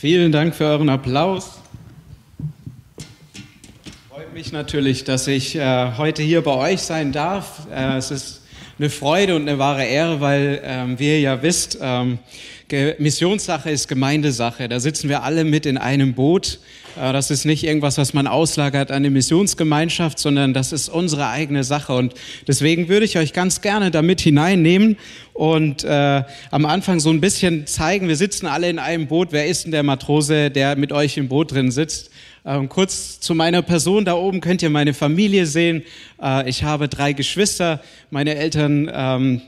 Vielen 0.00 0.32
Dank 0.32 0.54
für 0.54 0.64
euren 0.64 0.88
Applaus. 0.88 1.60
Freut 4.08 4.32
mich 4.32 4.50
natürlich, 4.50 5.04
dass 5.04 5.26
ich 5.26 5.56
äh, 5.56 5.92
heute 5.98 6.22
hier 6.22 6.40
bei 6.40 6.54
euch 6.54 6.80
sein 6.80 7.12
darf. 7.12 7.66
Äh, 7.70 7.98
es 7.98 8.10
ist 8.10 8.40
eine 8.78 8.88
Freude 8.88 9.36
und 9.36 9.46
eine 9.46 9.58
wahre 9.58 9.84
Ehre, 9.84 10.22
weil, 10.22 10.62
ähm, 10.64 10.98
wie 10.98 11.08
ihr 11.08 11.20
ja 11.20 11.42
wisst, 11.42 11.76
ähm, 11.82 12.18
Missionssache 12.98 13.70
ist 13.70 13.88
Gemeindesache. 13.88 14.68
Da 14.68 14.80
sitzen 14.80 15.08
wir 15.08 15.22
alle 15.22 15.44
mit 15.44 15.66
in 15.66 15.78
einem 15.78 16.14
Boot. 16.14 16.60
Äh, 16.96 17.12
das 17.12 17.30
ist 17.30 17.44
nicht 17.44 17.64
irgendwas, 17.64 17.98
was 17.98 18.14
man 18.14 18.26
auslagert 18.26 18.90
an 18.90 18.98
eine 18.98 19.10
Missionsgemeinschaft, 19.10 20.18
sondern 20.18 20.54
das 20.54 20.72
ist 20.72 20.88
unsere 20.88 21.28
eigene 21.28 21.64
Sache. 21.64 21.94
Und 21.94 22.14
deswegen 22.46 22.88
würde 22.88 23.04
ich 23.04 23.18
euch 23.18 23.32
ganz 23.32 23.60
gerne 23.60 23.90
damit 23.90 24.20
hineinnehmen 24.20 24.96
und 25.32 25.84
äh, 25.84 26.22
am 26.50 26.66
Anfang 26.66 27.00
so 27.00 27.10
ein 27.10 27.20
bisschen 27.20 27.66
zeigen, 27.66 28.08
wir 28.08 28.16
sitzen 28.16 28.46
alle 28.46 28.68
in 28.68 28.78
einem 28.78 29.06
Boot. 29.06 29.28
Wer 29.30 29.46
ist 29.46 29.64
denn 29.64 29.72
der 29.72 29.82
Matrose, 29.82 30.50
der 30.50 30.76
mit 30.76 30.92
euch 30.92 31.16
im 31.16 31.28
Boot 31.28 31.52
drin 31.52 31.70
sitzt? 31.70 32.10
Ähm, 32.44 32.68
kurz 32.68 33.20
zu 33.20 33.34
meiner 33.34 33.62
Person. 33.62 34.04
Da 34.04 34.14
oben 34.14 34.40
könnt 34.40 34.62
ihr 34.62 34.70
meine 34.70 34.94
Familie 34.94 35.46
sehen. 35.46 35.82
Äh, 36.22 36.48
ich 36.48 36.62
habe 36.64 36.88
drei 36.88 37.12
Geschwister. 37.12 37.80
Meine 38.10 38.34
Eltern 38.34 38.90
ähm, 38.92 39.42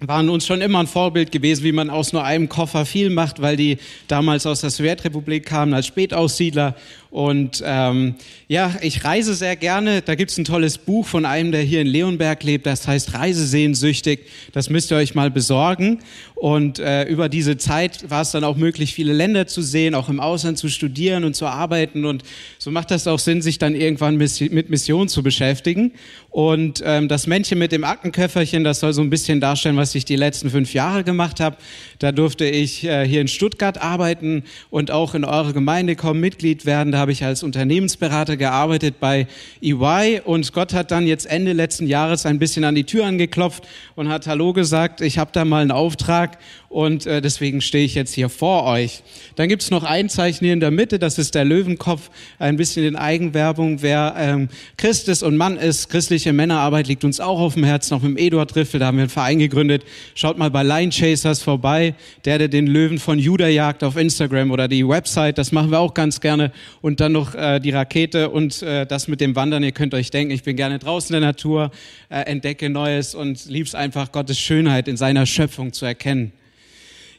waren 0.00 0.28
uns 0.28 0.46
schon 0.46 0.60
immer 0.60 0.78
ein 0.78 0.86
Vorbild 0.86 1.32
gewesen, 1.32 1.64
wie 1.64 1.72
man 1.72 1.90
aus 1.90 2.12
nur 2.12 2.24
einem 2.24 2.48
Koffer 2.48 2.86
viel 2.86 3.10
macht, 3.10 3.42
weil 3.42 3.56
die 3.56 3.78
damals 4.06 4.46
aus 4.46 4.60
der 4.60 4.70
Sowjetrepublik 4.70 5.44
kamen 5.44 5.74
als 5.74 5.88
Spätaussiedler 5.88 6.76
und 7.10 7.62
ähm, 7.64 8.16
ja, 8.48 8.74
ich 8.82 9.02
reise 9.04 9.34
sehr 9.34 9.56
gerne. 9.56 10.02
Da 10.02 10.14
gibt's 10.14 10.36
ein 10.36 10.44
tolles 10.44 10.76
Buch 10.76 11.06
von 11.06 11.24
einem, 11.24 11.52
der 11.52 11.62
hier 11.62 11.80
in 11.80 11.86
Leonberg 11.86 12.42
lebt. 12.42 12.66
Das 12.66 12.86
heißt 12.86 13.14
Reisesehnsüchtig. 13.14 14.20
Das 14.52 14.68
müsst 14.68 14.90
ihr 14.90 14.98
euch 14.98 15.14
mal 15.14 15.30
besorgen. 15.30 16.00
Und 16.34 16.78
äh, 16.78 17.04
über 17.04 17.28
diese 17.28 17.56
Zeit 17.56 18.10
war 18.10 18.22
es 18.22 18.30
dann 18.30 18.44
auch 18.44 18.56
möglich, 18.56 18.94
viele 18.94 19.12
Länder 19.12 19.46
zu 19.46 19.60
sehen, 19.62 19.94
auch 19.94 20.08
im 20.08 20.20
Ausland 20.20 20.58
zu 20.58 20.68
studieren 20.68 21.24
und 21.24 21.34
zu 21.34 21.46
arbeiten. 21.46 22.04
Und 22.04 22.22
so 22.58 22.70
macht 22.70 22.90
das 22.90 23.06
auch 23.06 23.18
Sinn, 23.18 23.42
sich 23.42 23.58
dann 23.58 23.74
irgendwann 23.74 24.16
mit 24.16 24.70
Mission 24.70 25.08
zu 25.08 25.22
beschäftigen. 25.22 25.92
Und 26.30 26.82
ähm, 26.84 27.08
das 27.08 27.26
Männchen 27.26 27.58
mit 27.58 27.72
dem 27.72 27.84
Aktenköfferchen, 27.84 28.62
das 28.62 28.80
soll 28.80 28.92
so 28.92 29.00
ein 29.00 29.10
bisschen 29.10 29.40
darstellen, 29.40 29.76
was 29.76 29.94
ich 29.94 30.04
die 30.04 30.16
letzten 30.16 30.50
fünf 30.50 30.74
Jahre 30.74 31.04
gemacht 31.04 31.40
habe. 31.40 31.56
Da 31.98 32.12
durfte 32.12 32.44
ich 32.44 32.84
äh, 32.84 33.06
hier 33.08 33.22
in 33.22 33.28
Stuttgart 33.28 33.80
arbeiten 33.80 34.44
und 34.70 34.90
auch 34.90 35.14
in 35.14 35.24
eure 35.24 35.52
Gemeinde 35.54 35.96
kommen, 35.96 36.20
Mitglied 36.20 36.66
werden 36.66 36.92
habe 36.98 37.12
ich 37.12 37.24
als 37.24 37.42
Unternehmensberater 37.42 38.36
gearbeitet 38.36 39.00
bei 39.00 39.26
EY 39.62 40.20
und 40.24 40.52
Gott 40.52 40.74
hat 40.74 40.90
dann 40.90 41.06
jetzt 41.06 41.24
Ende 41.24 41.52
letzten 41.52 41.86
Jahres 41.86 42.26
ein 42.26 42.38
bisschen 42.38 42.64
an 42.64 42.74
die 42.74 42.84
Tür 42.84 43.06
angeklopft 43.06 43.66
und 43.94 44.08
hat 44.08 44.26
Hallo 44.26 44.52
gesagt, 44.52 45.00
ich 45.00 45.16
habe 45.18 45.30
da 45.32 45.44
mal 45.44 45.62
einen 45.62 45.70
Auftrag 45.70 46.38
und 46.68 47.06
äh, 47.06 47.22
deswegen 47.22 47.62
stehe 47.62 47.84
ich 47.84 47.94
jetzt 47.94 48.12
hier 48.12 48.28
vor 48.28 48.64
euch. 48.64 49.02
Dann 49.36 49.48
gibt 49.48 49.62
es 49.62 49.70
noch 49.70 49.84
ein 49.84 50.10
Zeichen 50.10 50.44
hier 50.44 50.52
in 50.52 50.60
der 50.60 50.70
Mitte, 50.70 50.98
das 50.98 51.18
ist 51.18 51.34
der 51.34 51.44
Löwenkopf, 51.44 52.10
ein 52.38 52.56
bisschen 52.56 52.84
in 52.84 52.94
Eigenwerbung. 52.94 53.80
Wer 53.80 54.14
ähm, 54.18 54.48
Christ 54.76 55.08
ist 55.08 55.22
und 55.22 55.36
Mann 55.36 55.56
ist, 55.56 55.88
christliche 55.88 56.32
Männerarbeit 56.32 56.86
liegt 56.86 57.04
uns 57.04 57.20
auch 57.20 57.40
auf 57.40 57.54
dem 57.54 57.64
Herzen, 57.64 57.94
auch 57.94 58.02
mit 58.02 58.10
dem 58.10 58.16
Eduard 58.18 58.54
Riffel, 58.54 58.80
da 58.80 58.86
haben 58.86 58.98
wir 58.98 59.02
einen 59.02 59.10
Verein 59.10 59.38
gegründet. 59.38 59.84
Schaut 60.14 60.36
mal 60.36 60.50
bei 60.50 60.62
Line 60.62 60.92
Chasers 60.92 61.42
vorbei, 61.42 61.94
der, 62.26 62.38
der 62.38 62.48
den 62.48 62.66
Löwen 62.66 62.98
von 62.98 63.18
Judah 63.18 63.48
jagt 63.48 63.82
auf 63.82 63.96
Instagram 63.96 64.50
oder 64.50 64.68
die 64.68 64.86
Website, 64.86 65.38
das 65.38 65.52
machen 65.52 65.70
wir 65.70 65.80
auch 65.80 65.94
ganz 65.94 66.20
gerne. 66.20 66.52
Und 66.82 67.00
dann 67.00 67.12
noch 67.12 67.34
äh, 67.34 67.60
die 67.60 67.70
Rakete 67.70 68.28
und 68.28 68.62
äh, 68.62 68.84
das 68.86 69.08
mit 69.08 69.22
dem 69.22 69.34
Wandern, 69.36 69.62
ihr 69.62 69.72
könnt 69.72 69.94
euch 69.94 70.10
denken, 70.10 70.34
ich 70.34 70.42
bin 70.42 70.56
gerne 70.56 70.78
draußen 70.78 71.14
in 71.16 71.22
der 71.22 71.30
Natur, 71.30 71.70
äh, 72.10 72.20
entdecke 72.20 72.68
Neues 72.68 73.14
und 73.14 73.46
lieb's 73.46 73.74
einfach, 73.74 74.12
Gottes 74.12 74.38
Schönheit 74.38 74.86
in 74.86 74.98
seiner 74.98 75.24
Schöpfung 75.24 75.72
zu 75.72 75.86
erkennen. 75.86 76.32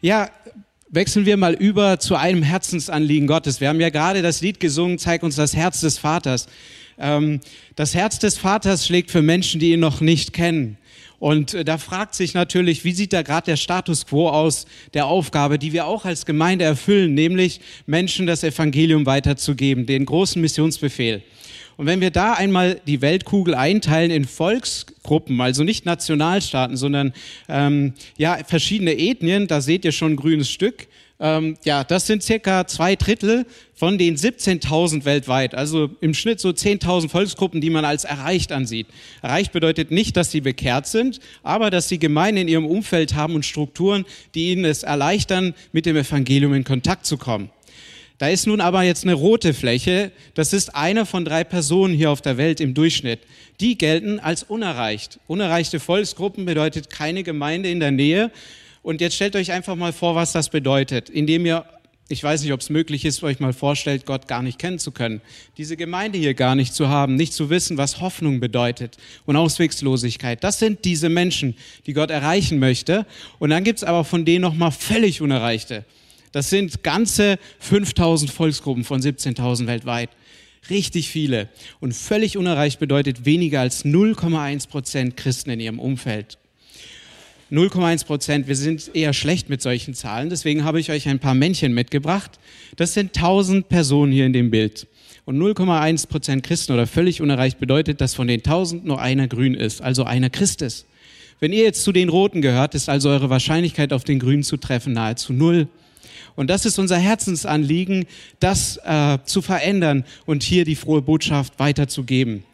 Ja, 0.01 0.29
wechseln 0.87 1.25
wir 1.25 1.35
mal 1.35 1.53
über 1.53 1.99
zu 1.99 2.15
einem 2.15 2.41
Herzensanliegen 2.41 3.27
Gottes. 3.27 3.59
Wir 3.59 3.67
haben 3.67 3.81
ja 3.81 3.89
gerade 3.89 4.21
das 4.21 4.39
Lied 4.39 4.61
gesungen, 4.61 4.97
zeig 4.97 5.23
uns 5.23 5.35
das 5.35 5.57
Herz 5.57 5.81
des 5.81 5.97
Vaters. 5.97 6.47
Ähm, 6.97 7.41
das 7.75 7.95
Herz 7.95 8.17
des 8.17 8.37
Vaters 8.37 8.87
schlägt 8.87 9.11
für 9.11 9.21
Menschen, 9.21 9.59
die 9.59 9.73
ihn 9.73 9.81
noch 9.81 9.99
nicht 9.99 10.31
kennen. 10.31 10.77
Und 11.19 11.53
äh, 11.53 11.65
da 11.65 11.77
fragt 11.77 12.15
sich 12.15 12.33
natürlich, 12.33 12.85
wie 12.85 12.93
sieht 12.93 13.11
da 13.11 13.23
gerade 13.23 13.47
der 13.47 13.57
Status 13.57 14.05
quo 14.05 14.29
aus 14.29 14.67
der 14.93 15.05
Aufgabe, 15.05 15.59
die 15.59 15.73
wir 15.73 15.85
auch 15.85 16.05
als 16.05 16.25
Gemeinde 16.25 16.63
erfüllen, 16.63 17.13
nämlich 17.13 17.59
Menschen 17.85 18.25
das 18.25 18.45
Evangelium 18.45 19.05
weiterzugeben, 19.05 19.85
den 19.85 20.05
großen 20.05 20.41
Missionsbefehl. 20.41 21.23
Und 21.79 21.85
wenn 21.85 22.01
wir 22.01 22.11
da 22.11 22.33
einmal 22.33 22.81
die 22.87 22.99
Weltkugel 22.99 23.55
einteilen 23.55 24.11
in 24.11 24.25
Volksgruppen, 24.25 25.39
also 25.39 25.63
nicht 25.63 25.85
Nationalstaaten, 25.85 26.75
sondern 26.75 27.13
ähm, 27.47 27.93
ja 28.17 28.37
verschiedene 28.45 28.99
Ethnien, 28.99 29.47
da 29.47 29.61
seht 29.61 29.85
ihr 29.85 29.93
schon 29.93 30.11
ein 30.11 30.15
grünes 30.17 30.49
Stück. 30.49 30.87
Ähm, 31.21 31.55
ja, 31.63 31.85
das 31.85 32.05
sind 32.05 32.21
circa 32.21 32.67
zwei 32.67 32.97
Drittel 32.97 33.45
von 33.73 33.97
den 33.97 34.17
17.000 34.17 35.05
weltweit. 35.05 35.55
Also 35.55 35.89
im 36.01 36.13
Schnitt 36.13 36.41
so 36.41 36.49
10.000 36.49 37.07
Volksgruppen, 37.07 37.61
die 37.61 37.69
man 37.69 37.85
als 37.85 38.03
erreicht 38.03 38.51
ansieht. 38.51 38.87
Erreicht 39.21 39.53
bedeutet 39.53 39.89
nicht, 39.89 40.17
dass 40.17 40.31
sie 40.31 40.41
bekehrt 40.41 40.85
sind, 40.85 41.21
aber 41.43 41.69
dass 41.69 41.87
sie 41.87 41.97
Gemeinden 41.97 42.41
in 42.41 42.47
ihrem 42.49 42.65
Umfeld 42.65 43.15
haben 43.15 43.35
und 43.35 43.45
Strukturen, 43.45 44.03
die 44.35 44.51
ihnen 44.51 44.65
es 44.65 44.83
erleichtern, 44.83 45.53
mit 45.71 45.85
dem 45.85 45.95
Evangelium 45.95 46.53
in 46.53 46.65
Kontakt 46.65 47.05
zu 47.05 47.15
kommen. 47.15 47.49
Da 48.19 48.27
ist 48.27 48.47
nun 48.47 48.59
aber 48.59 48.83
jetzt 48.83 49.05
eine 49.05 49.13
rote 49.13 49.53
Fläche. 49.53 50.11
Das 50.33 50.51
ist 50.51 50.75
eine 50.75 51.05
von 51.05 51.23
drei 51.23 51.45
Personen 51.45 51.95
hier 51.95 52.11
auf 52.11 52.21
der 52.21 52.37
Welt 52.37 52.59
im 52.59 52.73
Durchschnitt. 52.73 53.21
Die 53.61 53.77
gelten 53.77 54.19
als 54.19 54.43
unerreicht. 54.43 55.19
Unerreichte 55.25 55.79
Volksgruppen 55.79 56.45
bedeutet 56.45 56.89
keine 56.89 57.23
Gemeinde 57.23 57.71
in 57.71 57.79
der 57.79 57.91
Nähe. 57.91 58.29
Und 58.83 58.99
jetzt 58.99 59.15
stellt 59.15 59.37
euch 59.37 59.53
einfach 59.53 59.77
mal 59.77 59.93
vor, 59.93 60.15
was 60.15 60.33
das 60.33 60.49
bedeutet, 60.49 61.09
indem 61.09 61.45
ihr, 61.45 61.63
ich 62.09 62.21
weiß 62.21 62.43
nicht, 62.43 62.51
ob 62.51 62.59
es 62.59 62.69
möglich 62.69 63.05
ist, 63.05 63.23
euch 63.23 63.39
mal 63.39 63.53
vorstellt, 63.53 64.05
Gott 64.05 64.27
gar 64.27 64.41
nicht 64.41 64.59
kennen 64.59 64.79
zu 64.79 64.91
können. 64.91 65.21
Diese 65.57 65.77
Gemeinde 65.77 66.17
hier 66.17 66.33
gar 66.33 66.55
nicht 66.55 66.73
zu 66.73 66.89
haben, 66.89 67.15
nicht 67.15 67.31
zu 67.31 67.49
wissen, 67.49 67.77
was 67.77 68.01
Hoffnung 68.01 68.41
bedeutet 68.41 68.97
und 69.27 69.37
Auswegslosigkeit. 69.37 70.43
Das 70.43 70.59
sind 70.59 70.83
diese 70.83 71.07
Menschen, 71.07 71.55
die 71.85 71.93
Gott 71.93 72.09
erreichen 72.09 72.59
möchte. 72.59 73.05
Und 73.37 73.51
dann 73.51 73.63
gibt's 73.63 73.85
aber 73.85 74.03
von 74.03 74.25
denen 74.25 74.41
nochmal 74.41 74.71
völlig 74.71 75.21
Unerreichte. 75.21 75.85
Das 76.31 76.49
sind 76.49 76.83
ganze 76.83 77.39
5000 77.59 78.31
Volksgruppen 78.31 78.83
von 78.83 79.01
17.000 79.01 79.67
weltweit. 79.67 80.09
Richtig 80.69 81.09
viele. 81.09 81.49
Und 81.79 81.93
völlig 81.93 82.37
unerreicht 82.37 82.79
bedeutet 82.79 83.25
weniger 83.25 83.61
als 83.61 83.85
0,1 83.85 84.67
Prozent 84.67 85.17
Christen 85.17 85.49
in 85.49 85.59
ihrem 85.59 85.79
Umfeld. 85.79 86.37
0,1 87.51 88.05
Prozent. 88.05 88.47
Wir 88.47 88.55
sind 88.55 88.91
eher 88.93 89.13
schlecht 89.13 89.49
mit 89.49 89.61
solchen 89.61 89.95
Zahlen. 89.95 90.29
Deswegen 90.29 90.63
habe 90.63 90.79
ich 90.79 90.91
euch 90.91 91.07
ein 91.07 91.19
paar 91.19 91.33
Männchen 91.33 91.73
mitgebracht. 91.73 92.39
Das 92.75 92.93
sind 92.93 93.15
1000 93.15 93.69
Personen 93.69 94.11
hier 94.11 94.25
in 94.25 94.33
dem 94.33 94.51
Bild. 94.51 94.87
Und 95.25 95.39
0,1 95.39 96.07
Prozent 96.07 96.43
Christen 96.43 96.73
oder 96.73 96.87
völlig 96.87 97.21
unerreicht 97.21 97.59
bedeutet, 97.59 98.01
dass 98.01 98.13
von 98.13 98.27
den 98.27 98.39
1000 98.39 98.85
nur 98.85 99.01
einer 99.01 99.27
grün 99.27 99.55
ist, 99.55 99.81
also 99.81 100.03
einer 100.03 100.29
Christ 100.29 100.61
ist. 100.61 100.85
Wenn 101.39 101.53
ihr 101.53 101.63
jetzt 101.63 101.83
zu 101.83 101.91
den 101.91 102.09
Roten 102.09 102.41
gehört, 102.41 102.75
ist 102.75 102.89
also 102.89 103.09
eure 103.09 103.29
Wahrscheinlichkeit 103.29 103.93
auf 103.93 104.03
den 104.03 104.19
Grünen 104.19 104.43
zu 104.43 104.57
treffen 104.57 104.93
nahezu 104.93 105.33
null. 105.33 105.67
Und 106.39 106.49
das 106.49 106.65
ist 106.65 106.79
unser 106.79 106.95
Herzensanliegen, 106.95 108.05
das 108.39 108.79
äh, 108.85 109.17
zu 109.25 109.41
verändern 109.41 110.05
und 110.25 110.41
hier 110.41 110.63
die 110.63 110.77
frohe 110.77 111.01
Botschaft 111.01 111.59
weiterzugeben. 111.59 112.45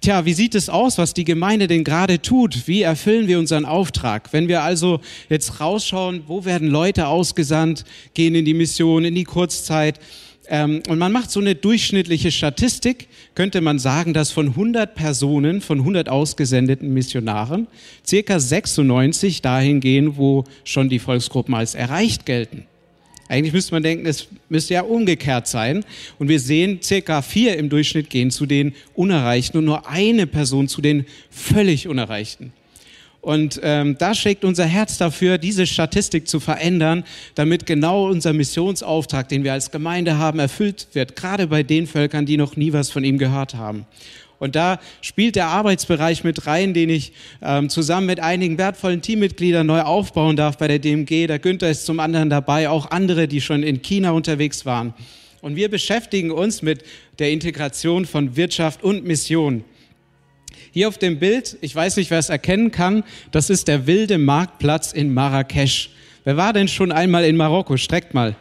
Tja, 0.00 0.24
wie 0.26 0.32
sieht 0.32 0.54
es 0.54 0.68
aus, 0.68 0.96
was 0.96 1.12
die 1.12 1.24
Gemeinde 1.24 1.66
denn 1.66 1.82
gerade 1.82 2.22
tut? 2.22 2.68
Wie 2.68 2.82
erfüllen 2.82 3.26
wir 3.26 3.40
unseren 3.40 3.64
Auftrag? 3.64 4.32
Wenn 4.32 4.46
wir 4.46 4.62
also 4.62 5.00
jetzt 5.28 5.58
rausschauen, 5.58 6.22
wo 6.28 6.44
werden 6.44 6.68
Leute 6.68 7.08
ausgesandt, 7.08 7.84
gehen 8.14 8.36
in 8.36 8.44
die 8.44 8.54
Mission, 8.54 9.04
in 9.04 9.16
die 9.16 9.24
Kurzzeit, 9.24 9.98
und 10.52 10.98
man 10.98 11.12
macht 11.12 11.30
so 11.30 11.40
eine 11.40 11.54
durchschnittliche 11.54 12.30
Statistik, 12.30 13.08
könnte 13.34 13.62
man 13.62 13.78
sagen, 13.78 14.12
dass 14.12 14.32
von 14.32 14.48
100 14.48 14.94
Personen, 14.94 15.62
von 15.62 15.78
100 15.78 16.10
ausgesendeten 16.10 16.92
Missionaren, 16.92 17.68
circa 18.06 18.38
96 18.38 19.40
dahin 19.40 19.80
gehen, 19.80 20.18
wo 20.18 20.44
schon 20.64 20.90
die 20.90 20.98
Volksgruppen 20.98 21.54
als 21.54 21.74
erreicht 21.74 22.26
gelten. 22.26 22.66
Eigentlich 23.28 23.54
müsste 23.54 23.72
man 23.72 23.82
denken, 23.82 24.04
es 24.04 24.28
müsste 24.50 24.74
ja 24.74 24.82
umgekehrt 24.82 25.46
sein. 25.46 25.86
Und 26.18 26.28
wir 26.28 26.38
sehen, 26.38 26.80
circa 26.82 27.22
vier 27.22 27.56
im 27.56 27.70
Durchschnitt 27.70 28.10
gehen 28.10 28.30
zu 28.30 28.44
den 28.44 28.74
Unerreichten 28.92 29.56
und 29.58 29.64
nur 29.64 29.88
eine 29.88 30.26
Person 30.26 30.68
zu 30.68 30.82
den 30.82 31.06
völlig 31.30 31.88
Unerreichten. 31.88 32.52
Und 33.22 33.60
ähm, 33.62 33.96
da 33.98 34.16
schlägt 34.16 34.44
unser 34.44 34.66
Herz 34.66 34.98
dafür, 34.98 35.38
diese 35.38 35.64
Statistik 35.64 36.26
zu 36.26 36.40
verändern, 36.40 37.04
damit 37.36 37.66
genau 37.66 38.08
unser 38.08 38.32
Missionsauftrag, 38.32 39.28
den 39.28 39.44
wir 39.44 39.52
als 39.52 39.70
Gemeinde 39.70 40.18
haben, 40.18 40.40
erfüllt 40.40 40.88
wird, 40.92 41.14
gerade 41.14 41.46
bei 41.46 41.62
den 41.62 41.86
Völkern, 41.86 42.26
die 42.26 42.36
noch 42.36 42.56
nie 42.56 42.72
was 42.72 42.90
von 42.90 43.04
ihm 43.04 43.18
gehört 43.18 43.54
haben. 43.54 43.86
Und 44.40 44.56
da 44.56 44.80
spielt 45.02 45.36
der 45.36 45.46
Arbeitsbereich 45.46 46.24
mit 46.24 46.48
rein, 46.48 46.74
den 46.74 46.90
ich 46.90 47.12
ähm, 47.40 47.68
zusammen 47.68 48.08
mit 48.08 48.18
einigen 48.18 48.58
wertvollen 48.58 49.00
Teammitgliedern 49.00 49.68
neu 49.68 49.82
aufbauen 49.82 50.34
darf 50.34 50.58
bei 50.58 50.66
der 50.66 50.80
DMG. 50.80 51.28
Der 51.28 51.38
Günther 51.38 51.70
ist 51.70 51.86
zum 51.86 52.00
anderen 52.00 52.28
dabei, 52.28 52.68
auch 52.68 52.90
andere, 52.90 53.28
die 53.28 53.40
schon 53.40 53.62
in 53.62 53.82
China 53.82 54.10
unterwegs 54.10 54.66
waren. 54.66 54.94
Und 55.42 55.54
wir 55.54 55.70
beschäftigen 55.70 56.32
uns 56.32 56.60
mit 56.60 56.82
der 57.20 57.30
Integration 57.30 58.04
von 58.04 58.34
Wirtschaft 58.34 58.82
und 58.82 59.04
Mission. 59.04 59.62
Hier 60.72 60.88
auf 60.88 60.98
dem 60.98 61.18
Bild, 61.18 61.56
ich 61.60 61.74
weiß 61.74 61.96
nicht, 61.96 62.10
wer 62.10 62.18
es 62.18 62.28
erkennen 62.28 62.70
kann, 62.70 63.04
das 63.30 63.50
ist 63.50 63.68
der 63.68 63.86
wilde 63.86 64.18
Marktplatz 64.18 64.92
in 64.92 65.12
Marrakesch. 65.12 65.90
Wer 66.24 66.36
war 66.36 66.52
denn 66.52 66.68
schon 66.68 66.92
einmal 66.92 67.24
in 67.24 67.36
Marokko? 67.36 67.76
Streckt 67.76 68.14
mal. 68.14 68.36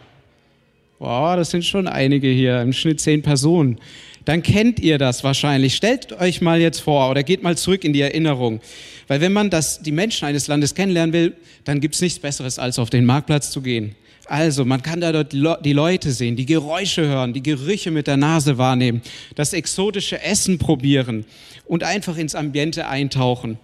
Boah, 0.99 1.35
das 1.35 1.49
sind 1.49 1.65
schon 1.65 1.87
einige 1.87 2.27
hier, 2.27 2.61
im 2.61 2.73
Schnitt 2.73 3.01
zehn 3.01 3.23
Personen. 3.23 3.79
Dann 4.25 4.43
kennt 4.43 4.79
ihr 4.79 4.99
das 4.99 5.23
wahrscheinlich. 5.23 5.75
Stellt 5.75 6.13
euch 6.13 6.41
mal 6.41 6.61
jetzt 6.61 6.79
vor 6.79 7.09
oder 7.09 7.23
geht 7.23 7.41
mal 7.41 7.57
zurück 7.57 7.83
in 7.83 7.91
die 7.91 8.01
Erinnerung. 8.01 8.61
Weil 9.07 9.19
wenn 9.19 9.33
man 9.33 9.49
das, 9.49 9.81
die 9.81 9.91
Menschen 9.91 10.25
eines 10.25 10.47
Landes 10.47 10.75
kennenlernen 10.75 11.13
will, 11.13 11.33
dann 11.63 11.79
gibt's 11.79 12.01
nichts 12.01 12.19
Besseres, 12.19 12.59
als 12.59 12.77
auf 12.77 12.91
den 12.91 13.05
Marktplatz 13.05 13.49
zu 13.49 13.61
gehen. 13.61 13.95
Also, 14.25 14.65
man 14.65 14.81
kann 14.81 15.01
da 15.01 15.11
dort 15.11 15.33
die 15.33 15.73
Leute 15.73 16.11
sehen, 16.11 16.35
die 16.35 16.45
Geräusche 16.45 17.05
hören, 17.07 17.33
die 17.33 17.43
Gerüche 17.43 17.91
mit 17.91 18.07
der 18.07 18.17
Nase 18.17 18.57
wahrnehmen, 18.57 19.01
das 19.35 19.53
exotische 19.53 20.21
Essen 20.21 20.57
probieren 20.57 21.25
und 21.65 21.83
einfach 21.83 22.17
ins 22.17 22.35
Ambiente 22.35 22.87
eintauchen. 22.87 23.57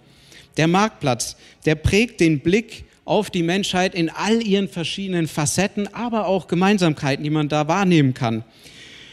Der 0.56 0.66
Marktplatz, 0.66 1.36
der 1.64 1.76
prägt 1.76 2.20
den 2.20 2.40
Blick 2.40 2.84
auf 3.04 3.30
die 3.30 3.42
Menschheit 3.42 3.94
in 3.94 4.10
all 4.10 4.42
ihren 4.42 4.68
verschiedenen 4.68 5.28
Facetten, 5.28 5.92
aber 5.94 6.26
auch 6.26 6.48
Gemeinsamkeiten, 6.48 7.24
die 7.24 7.30
man 7.30 7.48
da 7.48 7.68
wahrnehmen 7.68 8.12
kann. 8.12 8.44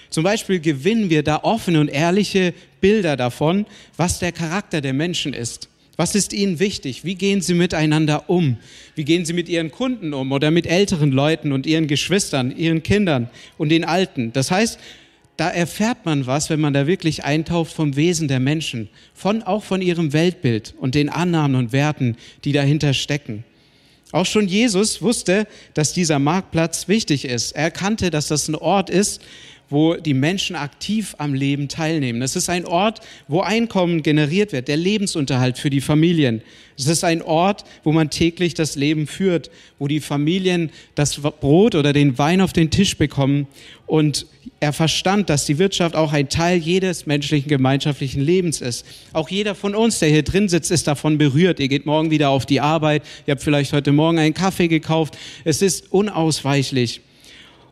Zum 0.09 0.23
Beispiel 0.23 0.59
gewinnen 0.59 1.09
wir 1.09 1.23
da 1.23 1.43
offene 1.43 1.79
und 1.79 1.87
ehrliche 1.87 2.53
Bilder 2.81 3.15
davon, 3.15 3.65
was 3.97 4.19
der 4.19 4.31
Charakter 4.31 4.81
der 4.81 4.93
Menschen 4.93 5.33
ist. 5.33 5.69
Was 5.97 6.15
ist 6.15 6.33
ihnen 6.33 6.59
wichtig? 6.59 7.05
Wie 7.05 7.15
gehen 7.15 7.41
sie 7.41 7.53
miteinander 7.53 8.29
um? 8.29 8.57
Wie 8.95 9.05
gehen 9.05 9.25
sie 9.25 9.33
mit 9.33 9.47
ihren 9.47 9.71
Kunden 9.71 10.13
um 10.13 10.31
oder 10.31 10.51
mit 10.51 10.67
älteren 10.67 11.11
Leuten 11.11 11.51
und 11.51 11.65
ihren 11.65 11.87
Geschwistern, 11.87 12.55
ihren 12.55 12.83
Kindern 12.83 13.29
und 13.57 13.69
den 13.69 13.85
Alten? 13.85 14.33
Das 14.33 14.51
heißt, 14.51 14.79
da 15.37 15.49
erfährt 15.49 16.05
man 16.05 16.27
was, 16.27 16.49
wenn 16.49 16.61
man 16.61 16.73
da 16.73 16.87
wirklich 16.87 17.23
eintaucht 17.23 17.71
vom 17.71 17.95
Wesen 17.95 18.27
der 18.27 18.39
Menschen, 18.39 18.89
von, 19.13 19.43
auch 19.43 19.63
von 19.63 19.81
ihrem 19.81 20.13
Weltbild 20.13 20.73
und 20.77 20.95
den 20.95 21.09
Annahmen 21.09 21.55
und 21.55 21.71
Werten, 21.71 22.15
die 22.43 22.51
dahinter 22.51 22.93
stecken. 22.93 23.43
Auch 24.11 24.25
schon 24.25 24.47
Jesus 24.47 25.01
wusste, 25.01 25.45
dass 25.73 25.91
dieser 25.91 26.19
Marktplatz 26.19 26.87
wichtig 26.87 27.25
ist. 27.25 27.51
Er 27.51 27.63
erkannte, 27.63 28.11
dass 28.11 28.27
das 28.27 28.47
ein 28.47 28.55
Ort 28.55 28.89
ist, 28.89 29.21
wo 29.69 29.95
die 29.95 30.13
Menschen 30.13 30.55
aktiv 30.55 31.15
am 31.17 31.33
Leben 31.33 31.67
teilnehmen. 31.67 32.21
Es 32.21 32.35
ist 32.35 32.49
ein 32.49 32.65
Ort, 32.65 33.01
wo 33.27 33.41
Einkommen 33.41 34.03
generiert 34.03 34.51
wird, 34.51 34.67
der 34.67 34.77
Lebensunterhalt 34.77 35.57
für 35.57 35.69
die 35.69 35.81
Familien. 35.81 36.41
Es 36.77 36.87
ist 36.87 37.03
ein 37.03 37.21
Ort, 37.21 37.63
wo 37.83 37.91
man 37.91 38.09
täglich 38.09 38.53
das 38.53 38.75
Leben 38.75 39.07
führt, 39.07 39.49
wo 39.79 39.87
die 39.87 40.01
Familien 40.01 40.71
das 40.95 41.15
Brot 41.15 41.75
oder 41.75 41.93
den 41.93 42.17
Wein 42.17 42.41
auf 42.41 42.53
den 42.53 42.69
Tisch 42.69 42.97
bekommen. 42.97 43.47
Und 43.87 44.25
er 44.59 44.73
verstand, 44.73 45.29
dass 45.29 45.45
die 45.45 45.57
Wirtschaft 45.57 45.95
auch 45.95 46.11
ein 46.11 46.27
Teil 46.29 46.57
jedes 46.57 47.05
menschlichen 47.05 47.49
gemeinschaftlichen 47.49 48.21
Lebens 48.21 48.61
ist. 48.61 48.85
Auch 49.13 49.29
jeder 49.29 49.55
von 49.55 49.75
uns, 49.75 49.99
der 49.99 50.09
hier 50.09 50.23
drin 50.23 50.49
sitzt, 50.49 50.71
ist 50.71 50.87
davon 50.87 51.17
berührt. 51.17 51.59
Ihr 51.59 51.67
geht 51.67 51.85
morgen 51.85 52.11
wieder 52.11 52.29
auf 52.29 52.45
die 52.45 52.61
Arbeit. 52.61 53.03
Ihr 53.25 53.33
habt 53.33 53.43
vielleicht 53.43 53.73
heute 53.73 53.91
Morgen 53.91 54.19
einen 54.19 54.33
Kaffee 54.33 54.67
gekauft. 54.67 55.17
Es 55.43 55.61
ist 55.61 55.91
unausweichlich. 55.91 57.01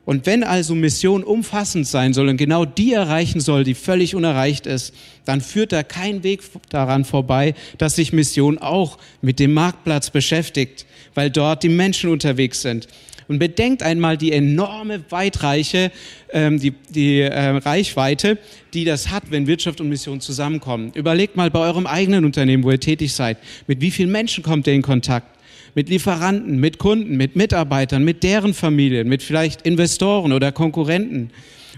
Und 0.05 0.25
wenn 0.25 0.43
also 0.43 0.75
Mission 0.75 1.23
umfassend 1.23 1.87
sein 1.87 2.13
soll 2.13 2.27
und 2.27 2.37
genau 2.37 2.65
die 2.65 2.93
erreichen 2.93 3.39
soll, 3.39 3.63
die 3.63 3.73
völlig 3.73 4.15
unerreicht 4.15 4.67
ist, 4.67 4.93
dann 5.23 5.39
führt 5.39 5.71
da 5.71 5.83
kein 5.83 6.23
Weg 6.23 6.41
daran 6.69 7.05
vorbei, 7.05 7.53
dass 7.77 7.95
sich 7.95 8.11
Mission 8.11 8.57
auch 8.57 8.97
mit 9.21 9.39
dem 9.39 9.53
Marktplatz 9.53 10.09
beschäftigt, 10.09 10.85
weil 11.13 11.29
dort 11.29 11.63
die 11.63 11.69
Menschen 11.69 12.09
unterwegs 12.09 12.61
sind. 12.61 12.87
Und 13.29 13.39
bedenkt 13.39 13.81
einmal 13.83 14.17
die 14.17 14.33
enorme 14.33 15.01
Weitreiche, 15.09 15.93
ähm, 16.33 16.59
die, 16.59 16.73
die 16.89 17.21
äh, 17.21 17.49
Reichweite, 17.51 18.37
die 18.73 18.83
das 18.83 19.11
hat, 19.11 19.31
wenn 19.31 19.47
Wirtschaft 19.47 19.79
und 19.79 19.87
Mission 19.87 20.19
zusammenkommen. 20.19 20.91
Überlegt 20.93 21.37
mal 21.37 21.49
bei 21.49 21.59
eurem 21.59 21.87
eigenen 21.87 22.25
Unternehmen, 22.25 22.65
wo 22.65 22.71
ihr 22.71 22.81
tätig 22.81 23.13
seid, 23.13 23.37
mit 23.65 23.79
wie 23.79 23.91
vielen 23.91 24.11
Menschen 24.11 24.43
kommt 24.43 24.67
ihr 24.67 24.73
in 24.73 24.81
Kontakt? 24.81 25.32
Mit 25.75 25.89
Lieferanten, 25.89 26.59
mit 26.59 26.77
Kunden, 26.77 27.17
mit 27.17 27.35
Mitarbeitern, 27.35 28.03
mit 28.03 28.23
deren 28.23 28.53
Familien, 28.53 29.07
mit 29.07 29.23
vielleicht 29.23 29.63
Investoren 29.63 30.31
oder 30.33 30.51
Konkurrenten. 30.51 31.31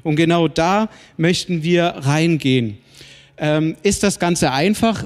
Und 0.03 0.15
genau 0.17 0.47
da 0.47 0.89
möchten 1.17 1.63
wir 1.63 1.85
reingehen. 1.85 2.77
Ähm, 3.37 3.75
ist 3.83 4.03
das 4.03 4.19
Ganze 4.19 4.51
einfach? 4.51 5.05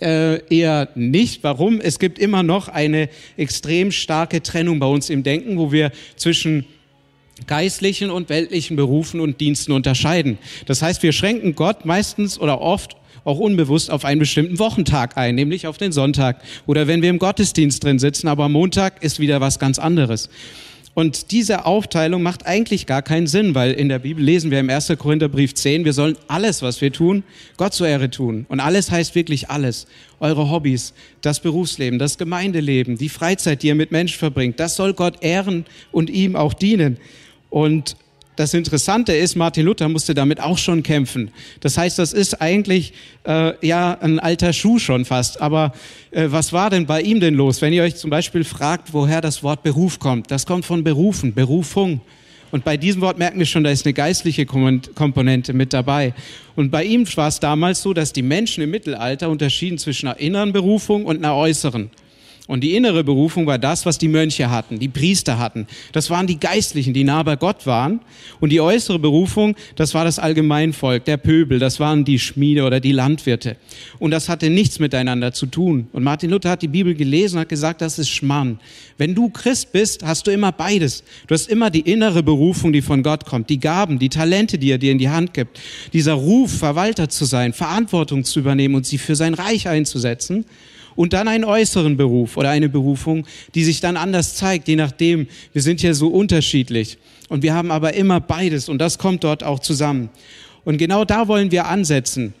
Äh, 0.00 0.42
eher 0.48 0.88
nicht. 0.94 1.44
Warum? 1.44 1.80
Es 1.80 1.98
gibt 1.98 2.18
immer 2.18 2.42
noch 2.42 2.68
eine 2.68 3.10
extrem 3.36 3.92
starke 3.92 4.42
Trennung 4.42 4.78
bei 4.78 4.86
uns 4.86 5.10
im 5.10 5.22
Denken, 5.22 5.58
wo 5.58 5.72
wir 5.72 5.92
zwischen 6.16 6.64
geistlichen 7.46 8.10
und 8.10 8.28
weltlichen 8.28 8.76
Berufen 8.76 9.20
und 9.20 9.40
Diensten 9.40 9.72
unterscheiden. 9.72 10.38
Das 10.66 10.82
heißt, 10.82 11.02
wir 11.02 11.12
schränken 11.12 11.54
Gott 11.54 11.84
meistens 11.84 12.38
oder 12.38 12.60
oft 12.60 12.96
auch 13.24 13.38
unbewusst 13.38 13.90
auf 13.90 14.04
einen 14.04 14.20
bestimmten 14.20 14.58
Wochentag 14.58 15.16
ein, 15.16 15.34
nämlich 15.34 15.66
auf 15.66 15.78
den 15.78 15.92
Sonntag. 15.92 16.42
Oder 16.66 16.86
wenn 16.86 17.02
wir 17.02 17.10
im 17.10 17.18
Gottesdienst 17.18 17.82
drin 17.82 17.98
sitzen, 17.98 18.28
aber 18.28 18.48
Montag 18.48 19.02
ist 19.02 19.20
wieder 19.20 19.40
was 19.40 19.58
ganz 19.58 19.78
anderes. 19.78 20.28
Und 20.92 21.30
diese 21.30 21.66
Aufteilung 21.66 22.22
macht 22.22 22.46
eigentlich 22.46 22.84
gar 22.84 23.00
keinen 23.00 23.28
Sinn, 23.28 23.54
weil 23.54 23.72
in 23.72 23.88
der 23.88 24.00
Bibel 24.00 24.24
lesen 24.24 24.50
wir 24.50 24.58
im 24.58 24.68
1. 24.68 24.92
Korintherbrief 24.98 25.54
10, 25.54 25.84
wir 25.84 25.92
sollen 25.92 26.16
alles, 26.26 26.62
was 26.62 26.80
wir 26.80 26.92
tun, 26.92 27.22
Gott 27.56 27.74
zur 27.74 27.86
Ehre 27.86 28.10
tun. 28.10 28.44
Und 28.48 28.58
alles 28.58 28.90
heißt 28.90 29.14
wirklich 29.14 29.50
alles. 29.50 29.86
Eure 30.18 30.50
Hobbys, 30.50 30.92
das 31.20 31.40
Berufsleben, 31.40 31.98
das 32.00 32.18
Gemeindeleben, 32.18 32.98
die 32.98 33.08
Freizeit, 33.08 33.62
die 33.62 33.68
ihr 33.68 33.76
mit 33.76 33.92
Menschen 33.92 34.18
verbringt, 34.18 34.58
das 34.58 34.74
soll 34.74 34.92
Gott 34.92 35.22
ehren 35.22 35.64
und 35.92 36.10
ihm 36.10 36.34
auch 36.34 36.54
dienen. 36.54 36.96
Und 37.50 37.96
das 38.36 38.54
Interessante 38.54 39.12
ist, 39.12 39.36
Martin 39.36 39.66
Luther 39.66 39.88
musste 39.88 40.14
damit 40.14 40.40
auch 40.40 40.56
schon 40.56 40.82
kämpfen. 40.82 41.30
Das 41.60 41.76
heißt, 41.76 41.98
das 41.98 42.12
ist 42.12 42.40
eigentlich 42.40 42.92
äh, 43.26 43.52
ja 43.66 43.98
ein 44.00 44.18
alter 44.18 44.52
Schuh 44.52 44.78
schon 44.78 45.04
fast. 45.04 45.42
Aber 45.42 45.72
äh, 46.10 46.26
was 46.28 46.52
war 46.52 46.70
denn 46.70 46.86
bei 46.86 47.02
ihm 47.02 47.20
denn 47.20 47.34
los? 47.34 47.60
Wenn 47.60 47.72
ihr 47.72 47.82
euch 47.82 47.96
zum 47.96 48.08
Beispiel 48.08 48.44
fragt, 48.44 48.92
woher 48.92 49.20
das 49.20 49.42
Wort 49.42 49.62
Beruf 49.62 49.98
kommt, 49.98 50.30
das 50.30 50.46
kommt 50.46 50.64
von 50.64 50.84
Berufen, 50.84 51.34
Berufung. 51.34 52.00
Und 52.50 52.64
bei 52.64 52.76
diesem 52.76 53.00
Wort 53.00 53.18
merken 53.18 53.38
wir 53.38 53.46
schon, 53.46 53.62
da 53.62 53.70
ist 53.70 53.86
eine 53.86 53.92
geistliche 53.92 54.44
Komponente 54.44 55.52
mit 55.52 55.72
dabei. 55.72 56.14
Und 56.56 56.70
bei 56.70 56.84
ihm 56.84 57.06
war 57.16 57.28
es 57.28 57.38
damals 57.40 57.82
so, 57.82 57.94
dass 57.94 58.12
die 58.12 58.22
Menschen 58.22 58.62
im 58.64 58.70
Mittelalter 58.70 59.28
unterschieden 59.28 59.78
zwischen 59.78 60.08
einer 60.08 60.18
inneren 60.18 60.52
Berufung 60.52 61.04
und 61.04 61.18
einer 61.18 61.36
äußeren. 61.36 61.90
Und 62.50 62.62
die 62.62 62.74
innere 62.74 63.04
Berufung 63.04 63.46
war 63.46 63.58
das, 63.58 63.86
was 63.86 63.96
die 63.96 64.08
Mönche 64.08 64.50
hatten, 64.50 64.80
die 64.80 64.88
Priester 64.88 65.38
hatten. 65.38 65.68
Das 65.92 66.10
waren 66.10 66.26
die 66.26 66.40
Geistlichen, 66.40 66.92
die 66.92 67.04
nah 67.04 67.22
bei 67.22 67.36
Gott 67.36 67.64
waren. 67.64 68.00
Und 68.40 68.50
die 68.50 68.60
äußere 68.60 68.98
Berufung, 68.98 69.54
das 69.76 69.94
war 69.94 70.04
das 70.04 70.18
Allgemeinvolk, 70.18 71.04
der 71.04 71.16
Pöbel, 71.16 71.60
das 71.60 71.78
waren 71.78 72.04
die 72.04 72.18
Schmiede 72.18 72.64
oder 72.64 72.80
die 72.80 72.90
Landwirte. 72.90 73.56
Und 74.00 74.10
das 74.10 74.28
hatte 74.28 74.50
nichts 74.50 74.80
miteinander 74.80 75.32
zu 75.32 75.46
tun. 75.46 75.86
Und 75.92 76.02
Martin 76.02 76.28
Luther 76.28 76.50
hat 76.50 76.62
die 76.62 76.66
Bibel 76.66 76.96
gelesen 76.96 77.36
und 77.36 77.42
hat 77.42 77.48
gesagt, 77.50 77.82
das 77.82 78.00
ist 78.00 78.08
Schmarrn. 78.08 78.58
Wenn 78.98 79.14
du 79.14 79.28
Christ 79.28 79.70
bist, 79.70 80.04
hast 80.04 80.26
du 80.26 80.32
immer 80.32 80.50
beides. 80.50 81.04
Du 81.28 81.34
hast 81.34 81.48
immer 81.48 81.70
die 81.70 81.88
innere 81.88 82.24
Berufung, 82.24 82.72
die 82.72 82.82
von 82.82 83.04
Gott 83.04 83.26
kommt, 83.26 83.48
die 83.48 83.60
Gaben, 83.60 84.00
die 84.00 84.08
Talente, 84.08 84.58
die 84.58 84.72
er 84.72 84.78
dir 84.78 84.90
in 84.90 84.98
die 84.98 85.08
Hand 85.08 85.34
gibt. 85.34 85.60
Dieser 85.92 86.14
Ruf, 86.14 86.58
Verwalter 86.58 87.08
zu 87.08 87.26
sein, 87.26 87.52
Verantwortung 87.52 88.24
zu 88.24 88.40
übernehmen 88.40 88.74
und 88.74 88.86
sie 88.86 88.98
für 88.98 89.14
sein 89.14 89.34
Reich 89.34 89.68
einzusetzen 89.68 90.46
und 91.00 91.14
dann 91.14 91.28
einen 91.28 91.44
äußeren 91.44 91.96
Beruf 91.96 92.36
oder 92.36 92.50
eine 92.50 92.68
Berufung, 92.68 93.26
die 93.54 93.64
sich 93.64 93.80
dann 93.80 93.96
anders 93.96 94.34
zeigt, 94.34 94.68
je 94.68 94.76
nachdem. 94.76 95.28
Wir 95.54 95.62
sind 95.62 95.80
ja 95.80 95.94
so 95.94 96.08
unterschiedlich 96.08 96.98
und 97.30 97.42
wir 97.42 97.54
haben 97.54 97.70
aber 97.70 97.94
immer 97.94 98.20
beides 98.20 98.68
und 98.68 98.78
das 98.78 98.98
kommt 98.98 99.24
dort 99.24 99.42
auch 99.42 99.60
zusammen. 99.60 100.10
Und 100.62 100.76
genau 100.76 101.06
da 101.06 101.26
wollen 101.26 101.50
wir 101.52 101.68
ansetzen. 101.68 102.34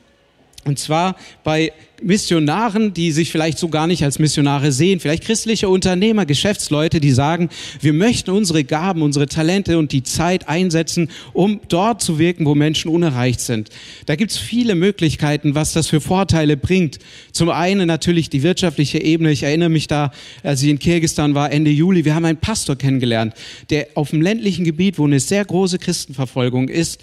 Und 0.66 0.78
zwar 0.78 1.16
bei 1.42 1.72
Missionaren, 2.02 2.92
die 2.92 3.12
sich 3.12 3.30
vielleicht 3.30 3.58
so 3.58 3.68
gar 3.68 3.86
nicht 3.86 4.04
als 4.04 4.18
Missionare 4.18 4.72
sehen, 4.72 5.00
vielleicht 5.00 5.24
christliche 5.24 5.68
Unternehmer, 5.68 6.26
Geschäftsleute, 6.26 7.00
die 7.00 7.12
sagen, 7.12 7.48
wir 7.80 7.92
möchten 7.92 8.30
unsere 8.30 8.64
Gaben, 8.64 9.02
unsere 9.02 9.26
Talente 9.26 9.78
und 9.78 9.92
die 9.92 10.02
Zeit 10.02 10.48
einsetzen, 10.48 11.10
um 11.32 11.60
dort 11.68 12.02
zu 12.02 12.18
wirken, 12.18 12.46
wo 12.46 12.54
Menschen 12.54 12.90
unerreicht 12.90 13.40
sind. 13.40 13.70
Da 14.06 14.16
gibt's 14.16 14.38
viele 14.38 14.74
Möglichkeiten, 14.74 15.54
was 15.54 15.72
das 15.72 15.88
für 15.88 16.00
Vorteile 16.00 16.56
bringt. 16.56 16.98
Zum 17.32 17.50
einen 17.50 17.86
natürlich 17.86 18.30
die 18.30 18.42
wirtschaftliche 18.42 19.02
Ebene. 19.02 19.30
Ich 19.30 19.42
erinnere 19.42 19.68
mich 19.68 19.86
da, 19.86 20.12
als 20.42 20.62
ich 20.62 20.70
in 20.70 20.78
Kirgistan 20.78 21.34
war, 21.34 21.52
Ende 21.52 21.70
Juli, 21.70 22.04
wir 22.04 22.14
haben 22.14 22.24
einen 22.24 22.38
Pastor 22.38 22.76
kennengelernt, 22.76 23.34
der 23.70 23.88
auf 23.94 24.10
dem 24.10 24.22
ländlichen 24.22 24.64
Gebiet, 24.64 24.98
wo 24.98 25.04
eine 25.04 25.20
sehr 25.20 25.44
große 25.44 25.78
Christenverfolgung 25.78 26.68
ist, 26.68 27.00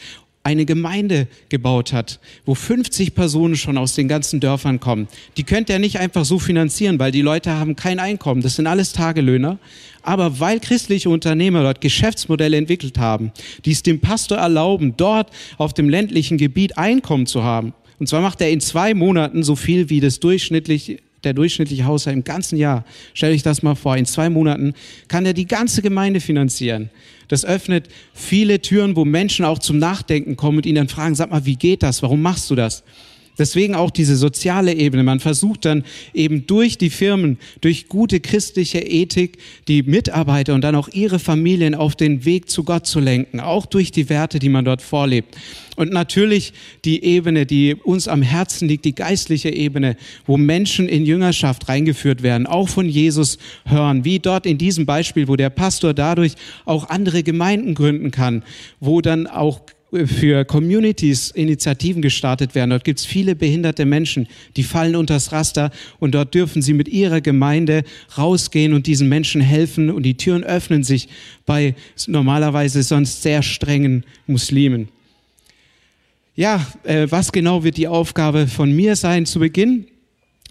eine 0.48 0.66
Gemeinde 0.66 1.28
gebaut 1.50 1.92
hat, 1.92 2.22
wo 2.46 2.56
50 2.56 3.14
Personen 3.14 3.58
schon 3.58 3.78
aus 3.78 3.96
den 3.96 4.08
ganzen 4.08 4.40
Dörfern 4.40 4.80
kommen. 4.80 5.10
Die 5.36 5.44
könnt 5.44 5.68
ihr 5.68 5.78
nicht 5.78 6.00
einfach 6.00 6.24
so 6.24 6.40
finanzieren, 6.40 7.00
weil 7.00 7.12
die 7.12 7.22
Leute 7.22 7.52
haben 7.52 7.76
kein 7.76 8.00
Einkommen. 8.00 8.42
Das 8.42 8.56
sind 8.56 8.66
alles 8.66 8.94
Tagelöhner. 8.94 9.60
Aber 10.04 10.40
weil 10.40 10.62
christliche 10.62 11.10
Unternehmer 11.10 11.64
dort 11.64 11.82
Geschäftsmodelle 11.82 12.56
entwickelt 12.56 12.98
haben, 12.98 13.34
die 13.66 13.72
es 13.72 13.84
dem 13.84 14.00
Pastor 14.00 14.38
erlauben, 14.38 14.94
dort 14.96 15.32
auf 15.58 15.74
dem 15.74 15.90
ländlichen 15.90 16.38
Gebiet 16.38 16.78
Einkommen 16.78 17.26
zu 17.26 17.44
haben. 17.44 17.74
Und 18.00 18.08
zwar 18.08 18.22
macht 18.22 18.40
er 18.40 18.50
in 18.50 18.62
zwei 18.62 18.94
Monaten 18.94 19.44
so 19.44 19.58
viel 19.58 19.90
wie 19.90 20.00
das 20.00 20.22
durchschnittlich 20.22 21.00
der 21.24 21.34
durchschnittliche 21.34 21.86
Haushalt 21.86 22.16
im 22.16 22.24
ganzen 22.24 22.58
Jahr. 22.58 22.86
Stell 23.14 23.34
euch 23.34 23.44
das 23.44 23.64
mal 23.64 23.76
vor, 23.76 23.98
in 23.98 24.06
zwei 24.06 24.30
Monaten 24.30 24.74
kann 25.08 25.26
er 25.26 25.34
die 25.34 25.48
ganze 25.48 25.82
Gemeinde 25.82 26.20
finanzieren. 26.20 26.90
Das 27.28 27.44
öffnet 27.46 27.90
viele 28.14 28.62
Türen, 28.62 28.96
wo 28.96 29.06
Menschen 29.06 29.46
auch 29.46 29.60
zum 29.60 29.80
Nachdenken 29.80 30.36
kommen 30.36 30.58
und 30.58 30.66
ihn 30.66 30.76
dann 30.76 30.88
fragen, 30.88 31.16
sag 31.16 31.32
mal, 31.32 31.46
wie 31.46 31.56
geht 31.56 31.84
das? 31.84 32.02
Warum 32.02 32.22
machst 32.22 32.50
du 32.50 32.56
das? 32.56 32.84
Deswegen 33.38 33.76
auch 33.76 33.92
diese 33.92 34.16
soziale 34.16 34.74
Ebene. 34.74 35.04
Man 35.04 35.20
versucht 35.20 35.66
dann 35.66 35.84
eben 36.14 36.48
durch 36.48 36.78
die 36.78 36.90
Firmen, 36.90 37.38
durch 37.62 37.88
gute 37.88 38.20
christliche 38.20 38.80
Ethik, 38.80 39.38
die 39.68 39.84
Mitarbeiter 39.84 40.54
und 40.54 40.62
dann 40.62 40.76
auch 40.76 40.90
ihre 40.90 41.20
Familien 41.20 41.76
auf 41.76 41.96
den 41.96 42.26
Weg 42.26 42.50
zu 42.50 42.64
Gott 42.64 42.88
zu 42.88 43.00
lenken, 43.00 43.40
auch 43.40 43.66
durch 43.66 43.92
die 43.92 44.10
Werte, 44.10 44.40
die 44.40 44.50
man 44.50 44.66
dort 44.66 44.82
vorlebt. 44.82 45.36
Und 45.78 45.92
natürlich 45.94 46.54
die 46.86 47.04
Ebene, 47.04 47.46
die 47.46 47.76
uns 47.76 48.08
am 48.08 48.24
Herzen 48.24 48.68
liegt, 48.68 48.84
die 48.84 48.96
geistliche 48.96 49.52
Ebene, 49.52 49.96
wo 50.26 50.36
Menschen 50.36 50.90
in 50.90 51.06
Jüngerschaft 51.06 51.70
reingeführt 51.70 52.24
werden, 52.24 52.48
auch 52.48 52.68
von 52.68 52.90
Jesus 52.90 53.38
hören, 53.64 54.04
wie 54.04 54.18
dort 54.18 54.48
in 54.48 54.58
diesem 54.58 54.88
Beispiel, 54.88 55.28
wo 55.28 55.36
der 55.36 55.52
Pastor 55.52 55.94
dadurch 55.94 56.34
auch 56.66 56.90
andere 56.90 57.22
Gemeinden 57.22 57.76
gründen 57.76 58.10
kann, 58.10 58.44
wo 58.80 59.02
dann 59.02 59.28
auch 59.28 59.62
für 59.92 60.44
Communities 60.46 61.32
Initiativen 61.32 62.02
gestartet 62.02 62.56
werden. 62.56 62.72
Dort 62.72 62.84
gibt 62.84 63.00
es 63.00 63.06
viele 63.06 63.36
behinderte 63.36 63.86
Menschen, 63.86 64.28
die 64.56 64.64
fallen 64.64 64.96
unters 64.96 65.32
Raster 65.32 65.72
und 66.00 66.14
dort 66.14 66.34
dürfen 66.34 66.62
sie 66.62 66.74
mit 66.74 66.88
ihrer 66.88 67.22
Gemeinde 67.22 67.84
rausgehen 68.18 68.74
und 68.74 68.88
diesen 68.88 69.08
Menschen 69.08 69.42
helfen 69.42 69.90
und 69.90 70.04
die 70.04 70.18
Türen 70.18 70.44
öffnen 70.44 70.84
sich 70.84 71.08
bei 71.46 71.76
normalerweise 72.08 72.84
sonst 72.84 73.22
sehr 73.22 73.42
strengen 73.42 74.04
Muslimen. 74.26 74.90
Ja, 76.36 76.66
äh, 76.84 77.08
was 77.10 77.32
genau 77.32 77.64
wird 77.64 77.78
die 77.78 77.88
Aufgabe 77.88 78.48
von 78.48 78.72
mir 78.72 78.96
sein 78.96 79.26
zu 79.26 79.40
Beginn? 79.40 79.88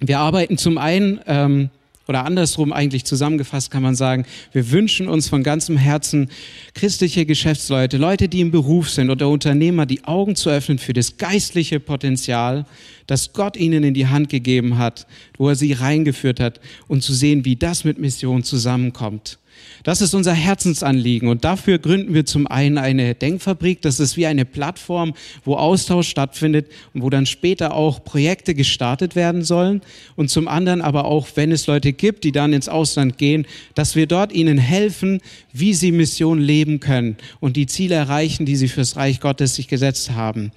Wir 0.00 0.18
arbeiten 0.18 0.58
zum 0.58 0.78
einen 0.78 1.20
ähm, 1.26 1.70
oder 2.08 2.24
andersrum 2.24 2.72
eigentlich 2.72 3.04
zusammengefasst 3.04 3.70
kann 3.70 3.82
man 3.82 3.94
sagen, 3.94 4.26
wir 4.52 4.70
wünschen 4.70 5.08
uns 5.08 5.28
von 5.28 5.42
ganzem 5.42 5.76
Herzen 5.76 6.30
christliche 6.74 7.26
Geschäftsleute, 7.26 7.96
Leute, 7.96 8.28
die 8.28 8.40
im 8.40 8.50
Beruf 8.50 8.90
sind 8.90 9.10
oder 9.10 9.28
Unternehmer, 9.28 9.86
die 9.86 10.04
Augen 10.04 10.36
zu 10.36 10.50
öffnen 10.50 10.78
für 10.78 10.92
das 10.92 11.16
geistliche 11.16 11.80
Potenzial, 11.80 12.64
das 13.06 13.32
Gott 13.32 13.56
ihnen 13.56 13.84
in 13.84 13.94
die 13.94 14.06
Hand 14.06 14.28
gegeben 14.28 14.78
hat, 14.78 15.06
wo 15.36 15.48
er 15.48 15.56
sie 15.56 15.72
reingeführt 15.72 16.40
hat 16.40 16.60
und 16.88 17.02
zu 17.02 17.12
sehen, 17.12 17.44
wie 17.44 17.56
das 17.56 17.84
mit 17.84 17.98
Mission 17.98 18.42
zusammenkommt. 18.42 19.38
Das 19.86 20.00
ist 20.00 20.14
unser 20.14 20.32
Herzensanliegen 20.32 21.28
und 21.28 21.44
dafür 21.44 21.78
gründen 21.78 22.12
wir 22.12 22.26
zum 22.26 22.48
einen 22.48 22.76
eine 22.76 23.14
Denkfabrik. 23.14 23.82
Das 23.82 24.00
ist 24.00 24.16
wie 24.16 24.26
eine 24.26 24.44
Plattform, 24.44 25.14
wo 25.44 25.54
Austausch 25.54 26.08
stattfindet 26.08 26.66
und 26.92 27.02
wo 27.04 27.08
dann 27.08 27.24
später 27.24 27.72
auch 27.72 28.02
Projekte 28.02 28.56
gestartet 28.56 29.14
werden 29.14 29.44
sollen. 29.44 29.82
Und 30.16 30.28
zum 30.28 30.48
anderen 30.48 30.82
aber 30.82 31.04
auch, 31.04 31.28
wenn 31.36 31.52
es 31.52 31.68
Leute 31.68 31.92
gibt, 31.92 32.24
die 32.24 32.32
dann 32.32 32.52
ins 32.52 32.68
Ausland 32.68 33.16
gehen, 33.16 33.46
dass 33.76 33.94
wir 33.94 34.08
dort 34.08 34.32
ihnen 34.32 34.58
helfen, 34.58 35.20
wie 35.52 35.72
sie 35.72 35.92
Mission 35.92 36.40
leben 36.40 36.80
können 36.80 37.16
und 37.38 37.56
die 37.56 37.66
Ziele 37.66 37.94
erreichen, 37.94 38.44
die 38.44 38.56
sie 38.56 38.66
fürs 38.66 38.96
Reich 38.96 39.20
Gottes 39.20 39.54
sich 39.54 39.68
gesetzt 39.68 40.10
haben. 40.10 40.50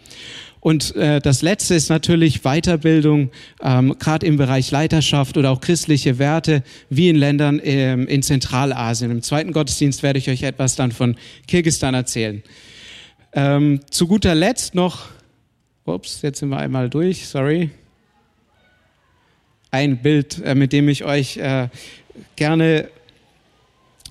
Und 0.62 0.96
äh, 0.96 1.22
das 1.22 1.42
Letzte 1.42 1.76
ist 1.76 1.90
natürlich 1.90 2.42
Weiterbildung, 2.42 3.32
ähm, 3.62 3.96
gerade 3.98 4.26
im 4.26 4.38
Bereich 4.38 4.72
Leiterschaft 4.72 5.38
oder 5.38 5.52
auch 5.52 5.62
christliche 5.62 6.20
Werte, 6.20 6.64
wie 6.90 7.10
in 7.10 7.16
Ländern 7.16 7.62
ähm, 7.64 8.08
in 8.08 8.22
Zentralasien. 8.22 9.10
Im 9.10 9.22
zweiten 9.22 9.54
Gottesdienst 9.54 10.04
werde 10.04 10.20
ich 10.20 10.30
euch 10.30 10.44
etwas 10.44 10.76
dann 10.76 10.92
von 10.92 11.16
Kirgistan 11.48 11.94
erzählen. 11.94 12.44
Ähm, 13.32 13.80
zu 13.90 14.08
guter 14.08 14.36
Letzt 14.36 14.76
noch, 14.76 15.08
ups, 15.86 16.22
jetzt 16.24 16.40
sind 16.40 16.50
wir 16.50 16.58
einmal 16.58 16.90
durch, 16.90 17.28
sorry. 17.28 17.70
Ein 19.72 20.02
Bild, 20.02 20.42
äh, 20.44 20.56
mit 20.56 20.74
dem 20.74 20.90
ich 20.90 21.06
euch 21.06 21.38
äh, 21.38 21.70
gerne 22.36 22.90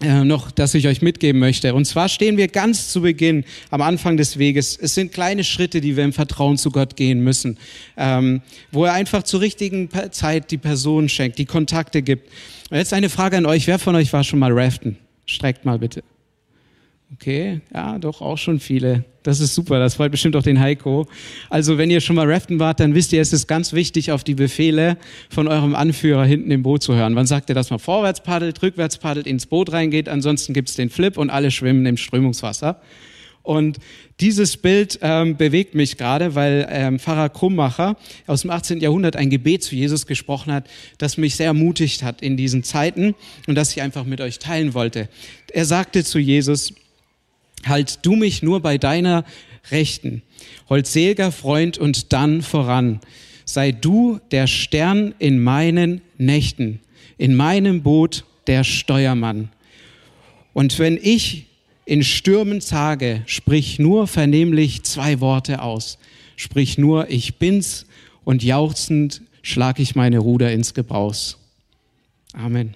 äh, 0.01 0.25
noch, 0.25 0.51
das 0.51 0.75
ich 0.75 0.87
euch 0.87 1.03
mitgeben 1.03 1.41
möchte. 1.41 1.75
Und 1.75 1.85
zwar 1.85 2.09
stehen 2.09 2.37
wir 2.37 2.49
ganz 2.49 2.89
zu 2.89 3.03
Beginn 3.03 3.45
am 3.71 3.83
Anfang 3.83 4.17
des 4.17 4.39
Weges. 4.39 4.79
Es 4.81 4.95
sind 4.95 5.13
kleine 5.13 5.45
Schritte, 5.45 5.81
die 5.81 5.97
wir 5.97 6.05
im 6.05 6.13
Vertrauen 6.13 6.57
zu 6.57 6.71
Gott 6.71 6.97
gehen 6.97 7.21
müssen, 7.21 7.59
ähm, 7.97 8.43
wo 8.71 8.85
er 8.85 8.93
einfach 8.93 9.23
zur 9.23 9.41
richtigen 9.41 9.89
Zeit 10.11 10.51
die 10.51 10.59
Person 10.59 11.09
schenkt, 11.09 11.39
die 11.39 11.47
Kontakte 11.47 12.03
gibt. 12.03 12.31
Und 12.71 12.77
jetzt 12.77 12.93
eine 12.93 13.09
Frage 13.09 13.37
an 13.37 13.47
euch. 13.47 13.67
Wer 13.67 13.79
von 13.79 13.95
euch 13.97 14.13
war 14.13 14.25
schon 14.25 14.39
mal 14.39 14.53
raften? 14.53 14.97
Streckt 15.27 15.65
mal 15.65 15.79
bitte. 15.79 16.03
Okay, 17.15 17.63
ja, 17.73 17.99
doch 17.99 18.21
auch 18.21 18.37
schon 18.37 18.61
viele. 18.61 19.05
Das 19.23 19.41
ist 19.41 19.55
super, 19.55 19.79
das 19.79 19.95
freut 19.95 20.11
bestimmt 20.11 20.37
auch 20.37 20.43
den 20.43 20.61
Heiko. 20.61 21.07
Also 21.49 21.79
wenn 21.79 21.91
ihr 21.91 22.03
schon 22.03 22.17
mal 22.17 22.31
raften 22.31 22.59
wart, 22.59 22.81
dann 22.81 22.95
wisst 22.95 23.15
ihr, 23.15 23.23
es 23.23 23.33
ist 23.33 23.47
ganz 23.49 23.73
wichtig, 23.73 24.13
auf 24.13 24.25
die 24.25 24.35
Befehle 24.35 24.99
von 25.31 25.49
eurem 25.49 25.75
Anführer 25.75 26.25
hinten 26.27 26.51
im 26.51 26.63
Boot 26.63 26.83
zu 26.83 26.95
hören. 26.95 27.17
Wann 27.17 27.27
sagt 27.27 27.49
ihr, 27.49 27.55
dass 27.55 27.71
man 27.71 27.79
vorwärts 27.79 28.23
paddelt, 28.23 28.63
rückwärts 28.63 28.99
paddelt, 28.99 29.27
ins 29.27 29.47
Boot 29.47 29.73
reingeht, 29.73 30.09
ansonsten 30.09 30.53
gibt's 30.53 30.77
den 30.77 30.91
Flip 30.91 31.17
und 31.17 31.31
alle 31.31 31.51
schwimmen 31.51 31.87
im 31.87 31.97
Strömungswasser. 31.97 32.81
Und 33.43 33.79
dieses 34.21 34.59
Bild 34.59 34.99
ähm, 35.01 35.39
bewegt 35.39 35.75
mich 35.75 35.97
gerade, 35.97 36.35
weil 36.35 36.69
ähm, 36.71 36.99
Pfarrer 36.99 37.31
Krummacher 37.31 37.97
aus 38.27 38.43
dem 38.43 38.51
18. 38.51 38.81
Jahrhundert 38.81 39.17
ein 39.17 39.31
Gebet 39.31 39.63
zu 39.63 39.75
Jesus 39.75 40.07
gesprochen 40.07 40.53
hat, 40.53 40.69
das 40.99 41.17
mich 41.17 41.37
sehr 41.37 41.47
ermutigt 41.47 42.03
hat 42.03 42.21
in 42.21 42.37
diesen 42.37 42.63
Zeiten 42.65 43.15
und 43.47 43.55
das 43.55 43.73
ich 43.73 43.81
einfach 43.81 44.05
mit 44.05 44.21
euch 44.21 44.39
teilen 44.39 44.75
wollte. 44.75 45.09
Er 45.51 45.65
sagte 45.65 46.05
zu 46.05 46.19
Jesus, 46.19 46.75
halt 47.67 48.01
du 48.03 48.17
mich 48.17 48.43
nur 48.43 48.61
bei 48.61 48.79
deiner 48.79 49.25
Rechten, 49.71 50.23
holdselger 50.69 51.33
Freund 51.33 51.79
und 51.79 52.13
dann 52.13 52.43
voran. 52.43 53.01
Sei 53.45 53.73
du 53.73 54.21
der 54.31 54.47
Stern 54.47 55.15
in 55.19 55.43
meinen 55.43 56.03
Nächten, 56.19 56.81
in 57.17 57.35
meinem 57.35 57.83
Boot 57.83 58.25
der 58.47 58.65
Steuermann. 58.65 59.51
Und 60.53 60.79
wenn 60.79 60.99
ich 61.01 61.47
in 61.85 62.03
Stürmen 62.03 62.61
sage, 62.61 63.23
sprich 63.27 63.79
nur 63.79 64.07
vernehmlich 64.07 64.83
zwei 64.83 65.21
Worte 65.21 65.63
aus. 65.63 65.99
Sprich 66.37 66.77
nur, 66.77 67.11
ich 67.11 67.37
bin's 67.37 67.87
und 68.25 68.45
jauchzend 68.45 69.23
schlag 69.43 69.79
ich 69.79 69.95
meine 69.95 70.19
Ruder 70.19 70.53
ins 70.53 70.75
Gebraus. 70.75 71.39
Amen. 72.35 72.75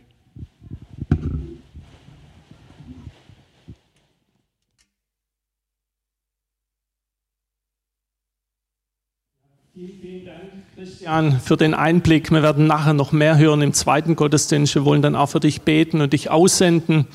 Christian, 10.77 11.41
für 11.41 11.57
den 11.57 11.75
Einblick. 11.75 12.31
Wir 12.31 12.43
werden 12.43 12.69
nachher 12.69 12.95
noch 12.95 13.11
mehr 13.11 13.37
hören 13.37 13.63
im 13.63 13.73
zweiten 13.73 14.15
Gottesdienst. 14.15 14.77
Wir 14.77 14.85
wollen 14.85 15.03
dann 15.03 15.17
auch 15.17 15.31
für 15.31 15.41
dich 15.41 15.63
beten 15.63 16.01
und 16.01 16.13
dich 16.13 16.31
aussenden. 16.31 17.07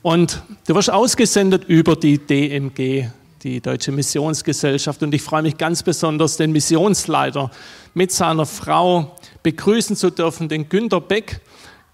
Und 0.00 0.42
du 0.66 0.74
wirst 0.74 0.90
ausgesendet 0.90 1.64
über 1.66 1.94
die 1.94 2.18
DMG, 2.18 3.08
die 3.42 3.60
Deutsche 3.60 3.92
Missionsgesellschaft. 3.92 5.02
Und 5.02 5.12
ich 5.12 5.20
freue 5.20 5.42
mich 5.42 5.58
ganz 5.58 5.82
besonders, 5.82 6.38
den 6.38 6.52
Missionsleiter 6.52 7.50
mit 7.92 8.12
seiner 8.12 8.46
Frau 8.46 9.16
begrüßen 9.42 9.94
zu 9.94 10.08
dürfen, 10.08 10.48
den 10.48 10.70
Günter 10.70 11.02
Beck. 11.02 11.40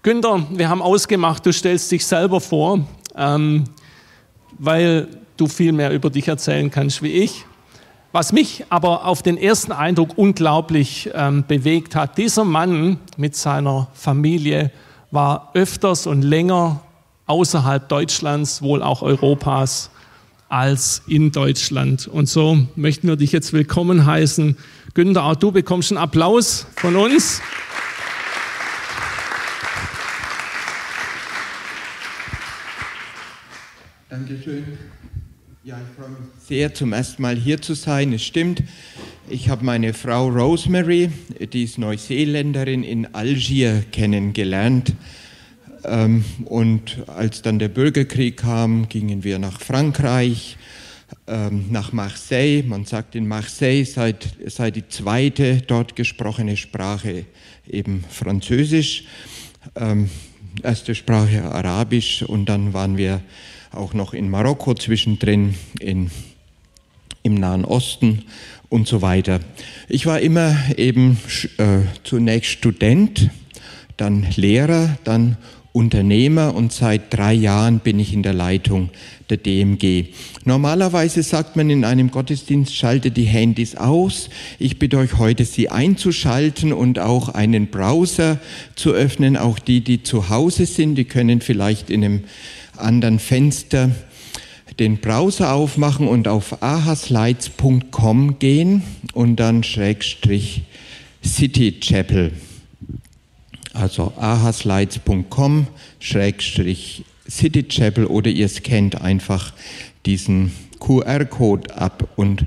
Günter, 0.03 0.47
wir 0.51 0.69
haben 0.69 0.81
ausgemacht, 0.81 1.45
du 1.45 1.51
stellst 1.51 1.91
dich 1.91 2.05
selber 2.05 2.39
vor, 2.39 2.87
ähm, 3.17 3.65
weil 4.57 5.09
du 5.35 5.47
viel 5.47 5.73
mehr 5.73 5.91
über 5.91 6.09
dich 6.09 6.29
erzählen 6.29 6.71
kannst 6.71 7.03
wie 7.03 7.11
ich. 7.11 7.45
Was 8.13 8.31
mich 8.31 8.63
aber 8.69 9.05
auf 9.05 9.23
den 9.23 9.37
ersten 9.37 9.71
Eindruck 9.71 10.19
unglaublich 10.19 11.09
ähm, 11.15 11.45
bewegt 11.47 11.95
hat, 11.95 12.19
dieser 12.19 12.45
Mann 12.45 12.99
mit 13.17 13.35
seiner 13.35 13.87
Familie 13.95 14.71
war 15.09 15.49
öfters 15.55 16.05
und 16.05 16.21
länger 16.21 16.81
außerhalb 17.25 17.89
Deutschlands, 17.89 18.61
wohl 18.61 18.83
auch 18.83 19.01
Europas, 19.01 19.89
als 20.47 21.01
in 21.07 21.31
Deutschland. 21.31 22.07
Und 22.07 22.29
so 22.29 22.59
möchten 22.75 23.07
wir 23.07 23.15
dich 23.15 23.31
jetzt 23.31 23.51
willkommen 23.51 24.05
heißen. 24.05 24.59
Günther, 24.93 25.23
auch 25.23 25.35
du 25.35 25.51
bekommst 25.51 25.91
einen 25.91 25.97
Applaus 25.97 26.67
von 26.75 26.95
uns. 26.95 27.41
Dankeschön. 34.07 34.77
Ja, 35.65 35.77
ich 35.77 35.95
freue 35.95 36.09
mich 36.09 36.19
sehr, 36.45 36.73
zum 36.73 36.91
ersten 36.91 37.21
Mal 37.21 37.37
hier 37.37 37.61
zu 37.61 37.73
sein. 37.73 38.11
Es 38.11 38.25
stimmt, 38.25 38.61
ich 39.29 39.47
habe 39.47 39.63
meine 39.63 39.93
Frau 39.93 40.27
Rosemary, 40.27 41.09
die 41.39 41.63
ist 41.63 41.77
Neuseeländerin, 41.77 42.83
in 42.83 43.15
Algier 43.15 43.85
kennengelernt. 43.93 44.93
Ähm, 45.85 46.25
und 46.43 47.07
als 47.07 47.43
dann 47.43 47.59
der 47.59 47.69
Bürgerkrieg 47.69 48.35
kam, 48.35 48.89
gingen 48.89 49.23
wir 49.23 49.39
nach 49.39 49.61
Frankreich, 49.61 50.57
ähm, 51.27 51.67
nach 51.69 51.93
Marseille. 51.93 52.63
Man 52.63 52.83
sagt 52.83 53.15
in 53.15 53.25
Marseille 53.25 53.85
sei, 53.85 54.15
sei 54.47 54.69
die 54.69 54.89
zweite 54.89 55.61
dort 55.61 55.95
gesprochene 55.95 56.57
Sprache 56.57 57.23
eben 57.65 58.03
Französisch, 58.09 59.05
ähm, 59.77 60.09
erste 60.61 60.93
Sprache 60.93 61.41
Arabisch 61.45 62.21
und 62.21 62.49
dann 62.49 62.73
waren 62.73 62.97
wir 62.97 63.21
auch 63.73 63.93
noch 63.93 64.13
in 64.13 64.29
Marokko 64.29 64.73
zwischendrin, 64.73 65.55
in, 65.79 66.11
im 67.23 67.35
Nahen 67.35 67.65
Osten 67.65 68.23
und 68.69 68.87
so 68.87 69.01
weiter. 69.01 69.39
Ich 69.89 70.05
war 70.05 70.19
immer 70.19 70.55
eben 70.77 71.17
äh, 71.57 71.79
zunächst 72.03 72.51
Student, 72.51 73.29
dann 73.97 74.27
Lehrer, 74.35 74.97
dann 75.03 75.37
Unternehmer 75.73 76.53
und 76.53 76.71
seit 76.71 77.11
drei 77.11 77.33
Jahren 77.33 77.79
bin 77.79 77.99
ich 77.99 78.13
in 78.13 78.21
der 78.21 78.33
Leitung 78.33 78.91
der 79.31 79.37
DMG. 79.37 80.05
Normalerweise 80.45 81.23
sagt 81.23 81.55
man 81.55 81.71
in 81.71 81.83
einem 81.83 82.11
Gottesdienst, 82.11 82.75
schalte 82.75 83.09
die 83.09 83.23
Handys 83.23 83.75
aus. 83.75 84.29
Ich 84.59 84.77
bitte 84.77 84.99
euch 84.99 85.17
heute, 85.17 85.45
sie 85.45 85.69
einzuschalten 85.69 86.73
und 86.73 86.99
auch 86.99 87.29
einen 87.29 87.67
Browser 87.67 88.39
zu 88.75 88.91
öffnen. 88.91 89.35
Auch 89.35 89.57
die, 89.57 89.81
die 89.81 90.03
zu 90.03 90.29
Hause 90.29 90.67
sind, 90.67 90.93
die 90.93 91.05
können 91.05 91.41
vielleicht 91.41 91.89
in 91.89 92.03
einem 92.03 92.23
anderen 92.77 93.19
Fenster 93.19 93.91
den 94.79 94.97
Browser 94.97 95.53
aufmachen 95.53 96.07
und 96.07 96.27
auf 96.27 96.63
ahaslides.com 96.63 98.39
gehen 98.39 98.83
und 99.13 99.35
dann 99.35 99.63
Schrägstrich 99.63 100.63
City 101.23 101.79
Chapel 101.79 102.31
also 103.73 104.13
ahaslides.com 104.17 105.67
schrägstrich 105.99 107.05
City 107.29 107.63
Chapel 107.63 108.05
oder 108.05 108.29
ihr 108.29 108.47
scannt 108.47 109.01
einfach 109.01 109.53
diesen 110.05 110.51
QR-Code 110.79 111.75
ab 111.75 112.07
und 112.15 112.45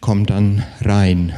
kommt 0.00 0.30
dann 0.30 0.64
rein. 0.80 1.32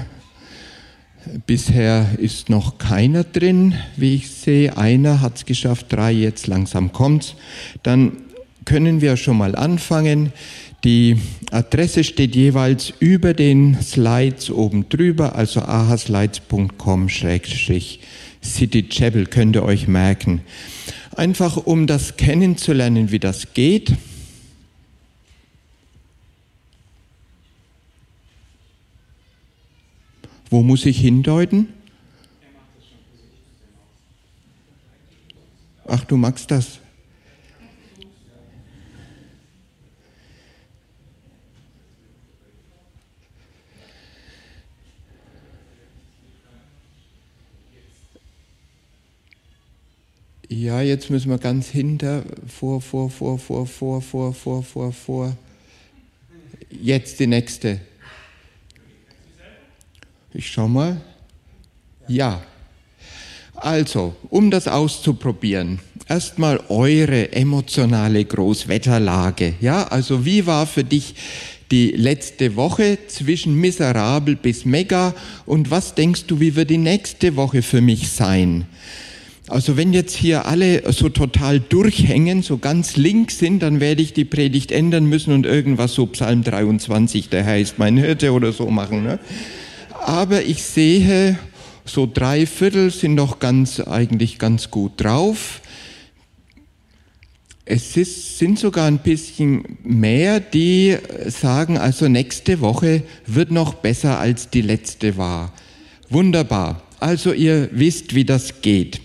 Bisher 1.46 2.06
ist 2.18 2.48
noch 2.48 2.78
keiner 2.78 3.24
drin, 3.24 3.74
wie 3.96 4.14
ich 4.14 4.30
sehe. 4.30 4.76
Einer 4.76 5.20
hat 5.20 5.36
es 5.36 5.44
geschafft, 5.44 5.86
drei 5.90 6.12
jetzt 6.12 6.46
langsam 6.46 6.92
kommt's. 6.92 7.34
Dann 7.82 8.12
können 8.64 9.00
wir 9.00 9.16
schon 9.16 9.38
mal 9.38 9.54
anfangen. 9.54 10.32
Die 10.84 11.16
Adresse 11.50 12.04
steht 12.04 12.36
jeweils 12.36 12.92
über 13.00 13.34
den 13.34 13.80
Slides 13.82 14.50
oben 14.50 14.88
drüber, 14.88 15.34
also 15.34 15.60
ahaslides.com 15.60 17.08
City 17.08 18.82
Chapel 18.88 19.26
könnt 19.26 19.56
ihr 19.56 19.64
euch 19.64 19.88
merken. 19.88 20.42
Einfach 21.16 21.56
um 21.56 21.86
das 21.86 22.16
kennenzulernen, 22.16 23.10
wie 23.10 23.18
das 23.18 23.54
geht. 23.54 23.92
Wo 30.50 30.62
muss 30.62 30.86
ich 30.86 30.98
hindeuten? 30.98 31.68
Ach, 35.86 36.04
du 36.04 36.16
magst 36.16 36.50
das. 36.50 36.80
Ja, 50.50 50.80
jetzt 50.80 51.10
müssen 51.10 51.30
wir 51.30 51.38
ganz 51.38 51.68
hinter, 51.68 52.24
vor, 52.46 52.80
vor, 52.80 53.10
vor, 53.10 53.38
vor, 53.38 53.66
vor, 53.66 54.00
vor, 54.02 54.32
vor, 54.32 54.62
vor, 54.62 54.92
vor. 54.92 55.36
Jetzt 56.70 57.20
die 57.20 57.26
nächste. 57.26 57.80
Ich 60.38 60.52
schau 60.52 60.68
mal. 60.68 61.00
Ja. 62.06 62.40
Also, 63.56 64.14
um 64.30 64.52
das 64.52 64.68
auszuprobieren, 64.68 65.80
erstmal 66.08 66.60
eure 66.68 67.32
emotionale 67.32 68.24
Großwetterlage. 68.24 69.54
Ja, 69.60 69.88
also 69.88 70.24
wie 70.24 70.46
war 70.46 70.68
für 70.68 70.84
dich 70.84 71.16
die 71.72 71.90
letzte 71.90 72.54
Woche 72.54 72.98
zwischen 73.08 73.56
miserabel 73.56 74.36
bis 74.36 74.64
mega 74.64 75.12
und 75.44 75.72
was 75.72 75.96
denkst 75.96 76.26
du, 76.28 76.38
wie 76.38 76.54
wird 76.54 76.70
die 76.70 76.78
nächste 76.78 77.34
Woche 77.34 77.60
für 77.60 77.80
mich 77.80 78.08
sein? 78.08 78.66
Also 79.48 79.76
wenn 79.76 79.92
jetzt 79.92 80.14
hier 80.14 80.46
alle 80.46 80.92
so 80.92 81.08
total 81.08 81.58
durchhängen, 81.58 82.42
so 82.42 82.58
ganz 82.58 82.96
links 82.96 83.40
sind, 83.40 83.60
dann 83.60 83.80
werde 83.80 84.02
ich 84.02 84.12
die 84.12 84.24
Predigt 84.24 84.70
ändern 84.70 85.06
müssen 85.06 85.32
und 85.32 85.46
irgendwas 85.46 85.94
so 85.94 86.06
Psalm 86.06 86.44
23, 86.44 87.28
der 87.28 87.44
heißt 87.44 87.80
mein 87.80 87.96
Hirte 87.96 88.32
oder 88.32 88.52
so 88.52 88.70
machen. 88.70 89.02
Ne? 89.02 89.18
Aber 90.08 90.42
ich 90.42 90.62
sehe, 90.62 91.38
so 91.84 92.10
drei 92.10 92.46
Viertel 92.46 92.90
sind 92.90 93.18
doch 93.18 93.40
ganz, 93.40 93.78
eigentlich 93.78 94.38
ganz 94.38 94.70
gut 94.70 94.92
drauf. 94.96 95.60
Es 97.66 97.94
ist, 97.98 98.38
sind 98.38 98.58
sogar 98.58 98.86
ein 98.86 99.00
bisschen 99.00 99.76
mehr, 99.82 100.40
die 100.40 100.96
sagen, 101.26 101.76
also 101.76 102.08
nächste 102.08 102.62
Woche 102.62 103.02
wird 103.26 103.50
noch 103.50 103.74
besser 103.74 104.18
als 104.18 104.48
die 104.48 104.62
letzte 104.62 105.18
war. 105.18 105.52
Wunderbar. 106.08 106.82
Also 107.00 107.34
ihr 107.34 107.68
wisst, 107.72 108.14
wie 108.14 108.24
das 108.24 108.62
geht. 108.62 109.02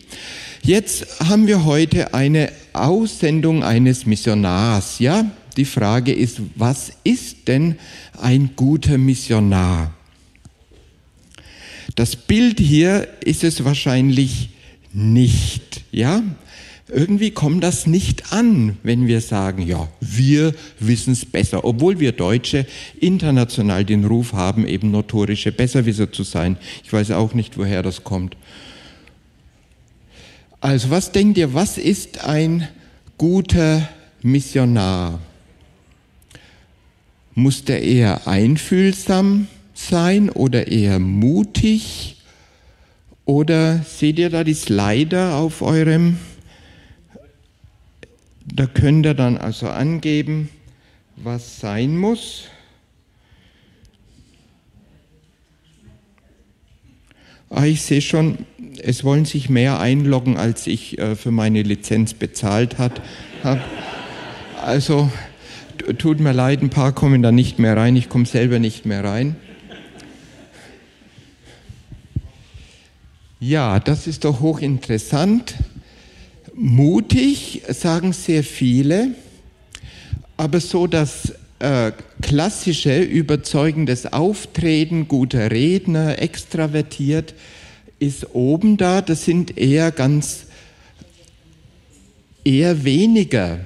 Jetzt 0.61 1.19
haben 1.19 1.47
wir 1.47 1.65
heute 1.65 2.13
eine 2.13 2.49
Aussendung 2.71 3.61
eines 3.61 4.05
Missionars. 4.05 4.99
Ja, 4.99 5.29
die 5.57 5.65
Frage 5.65 6.13
ist, 6.13 6.39
was 6.55 6.93
ist 7.03 7.49
denn 7.49 7.75
ein 8.21 8.51
guter 8.55 8.97
Missionar? 8.97 9.91
Das 11.95 12.15
Bild 12.15 12.60
hier 12.60 13.08
ist 13.21 13.43
es 13.43 13.63
wahrscheinlich 13.63 14.49
nicht. 14.93 15.84
Ja, 15.91 16.23
irgendwie 16.88 17.32
kommt 17.32 17.63
das 17.63 17.88
nicht 17.88 18.34
an, 18.34 18.77
wenn 18.84 19.08
wir 19.08 19.21
sagen, 19.21 19.62
ja, 19.62 19.88
wir 19.99 20.53
wissen 20.79 21.13
es 21.13 21.25
besser, 21.25 21.65
obwohl 21.65 21.99
wir 21.99 22.12
Deutsche 22.12 22.65
international 22.99 23.86
den 23.86 24.06
Ruf 24.06 24.34
haben, 24.34 24.67
eben 24.67 24.91
notorische 24.91 25.51
Besserwisser 25.51 26.12
zu 26.12 26.23
sein. 26.23 26.58
Ich 26.84 26.91
weiß 26.91 27.12
auch 27.12 27.34
nicht, 27.34 27.58
woher 27.58 27.84
das 27.84 28.03
kommt. 28.03 28.38
Also 30.62 30.89
was 30.89 31.12
denkt 31.12 31.38
ihr, 31.38 31.53
was 31.53 31.77
ist 31.77 32.23
ein 32.23 32.67
guter 33.17 33.88
Missionar? 34.21 35.19
Muss 37.36 37.65
der 37.65 37.82
eher 37.82 38.27
einfühlsam 38.27 39.47
sein 39.73 40.29
oder 40.29 40.67
eher 40.67 40.99
mutig? 40.99 42.17
Oder 43.25 43.83
seht 43.83 44.19
ihr 44.19 44.29
da 44.29 44.43
die 44.43 44.53
Slider 44.53 45.36
auf 45.36 45.62
eurem 45.62 46.17
da 48.45 48.65
könnt 48.67 49.05
ihr 49.05 49.13
dann 49.13 49.38
also 49.38 49.67
angeben, 49.69 50.49
was 51.15 51.59
sein 51.59 51.97
muss. 51.97 52.45
Ah, 57.49 57.65
ich 57.65 57.83
sehe 57.83 58.01
schon, 58.01 58.39
es 58.81 59.03
wollen 59.03 59.25
sich 59.25 59.49
mehr 59.49 59.79
einloggen, 59.79 60.38
als 60.38 60.65
ich 60.67 60.97
äh, 60.97 61.15
für 61.15 61.31
meine 61.31 61.62
Lizenz 61.62 62.13
bezahlt 62.15 62.79
habe. 62.79 63.01
Also 64.62 65.12
tut 65.99 66.19
mir 66.19 66.31
leid, 66.31 66.62
ein 66.62 66.69
paar 66.69 66.93
kommen 66.93 67.21
da 67.21 67.31
nicht 67.31 67.59
mehr 67.59 67.77
rein, 67.77 67.95
ich 67.95 68.09
komme 68.09 68.25
selber 68.25 68.59
nicht 68.59 68.86
mehr 68.86 69.03
rein. 69.03 69.36
Ja, 73.45 73.82
das 73.82 74.08
ist 74.08 74.23
doch 74.23 74.39
hochinteressant 74.39 75.56
mutig, 76.56 77.62
sagen 77.67 78.13
sehr 78.13 78.41
viele, 78.41 79.15
aber 80.38 80.62
so 80.62 80.88
das 80.88 81.34
äh, 81.60 81.91
klassische, 82.21 83.01
überzeugendes 83.01 84.13
Auftreten, 84.13 85.10
guter 85.10 85.51
Redner, 85.51 86.21
extravertiert, 86.21 87.34
ist 87.99 88.34
oben 88.34 88.77
da. 88.77 89.01
Das 89.01 89.25
sind 89.25 89.58
eher 89.58 89.91
ganz, 89.91 90.45
eher 92.45 92.86
weniger. 92.86 93.60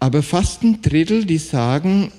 Aber 0.00 0.22
fast 0.22 0.64
ein 0.64 0.82
Drittel, 0.82 1.24
die 1.24 1.38
sagen, 1.38 2.12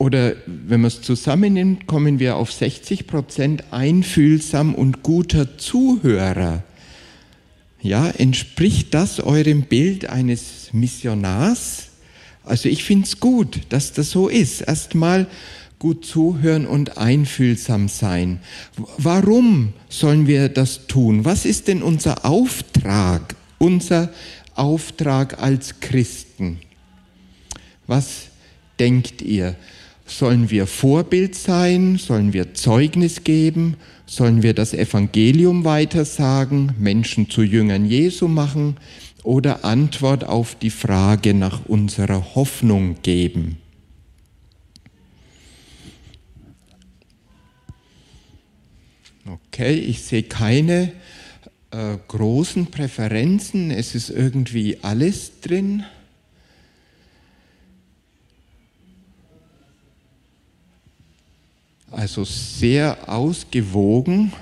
oder 0.00 0.34
wenn 0.46 0.80
man 0.80 0.88
es 0.88 1.02
zusammennimmt, 1.02 1.86
kommen 1.86 2.18
wir 2.20 2.36
auf 2.36 2.50
60 2.50 3.06
Prozent 3.06 3.64
einfühlsam 3.70 4.74
und 4.74 5.02
guter 5.02 5.58
Zuhörer. 5.58 6.62
Ja, 7.82 8.08
entspricht 8.08 8.94
das 8.94 9.20
eurem 9.20 9.64
Bild 9.64 10.08
eines 10.08 10.72
Missionars? 10.72 11.88
Also 12.44 12.70
ich 12.70 12.82
finde 12.82 13.08
es 13.08 13.20
gut, 13.20 13.60
dass 13.68 13.92
das 13.92 14.10
so 14.10 14.28
ist. 14.28 14.62
Erstmal 14.62 15.26
gut 15.78 16.06
zuhören 16.06 16.66
und 16.66 16.96
einfühlsam 16.96 17.88
sein. 17.88 18.40
Warum 18.96 19.74
sollen 19.90 20.26
wir 20.26 20.48
das 20.48 20.86
tun? 20.86 21.26
Was 21.26 21.44
ist 21.44 21.68
denn 21.68 21.82
unser 21.82 22.24
Auftrag, 22.24 23.36
unser 23.58 24.10
Auftrag 24.54 25.42
als 25.42 25.78
Christen? 25.80 26.58
Was 27.86 28.28
denkt 28.78 29.20
ihr? 29.20 29.56
Sollen 30.10 30.50
wir 30.50 30.66
Vorbild 30.66 31.36
sein? 31.36 31.96
Sollen 31.96 32.32
wir 32.32 32.52
Zeugnis 32.52 33.22
geben? 33.22 33.76
Sollen 34.06 34.42
wir 34.42 34.54
das 34.54 34.74
Evangelium 34.74 35.64
weitersagen, 35.64 36.74
Menschen 36.80 37.30
zu 37.30 37.42
Jüngern 37.42 37.86
Jesu 37.86 38.26
machen 38.26 38.76
oder 39.22 39.64
Antwort 39.64 40.24
auf 40.24 40.56
die 40.56 40.70
Frage 40.70 41.32
nach 41.32 41.64
unserer 41.66 42.34
Hoffnung 42.34 42.96
geben? 43.02 43.58
Okay, 49.26 49.74
ich 49.74 50.02
sehe 50.02 50.24
keine 50.24 50.90
äh, 51.70 51.96
großen 52.08 52.66
Präferenzen. 52.66 53.70
Es 53.70 53.94
ist 53.94 54.10
irgendwie 54.10 54.78
alles 54.82 55.40
drin. 55.40 55.84
Also 61.90 62.24
sehr 62.24 63.08
ausgewogen. 63.08 64.32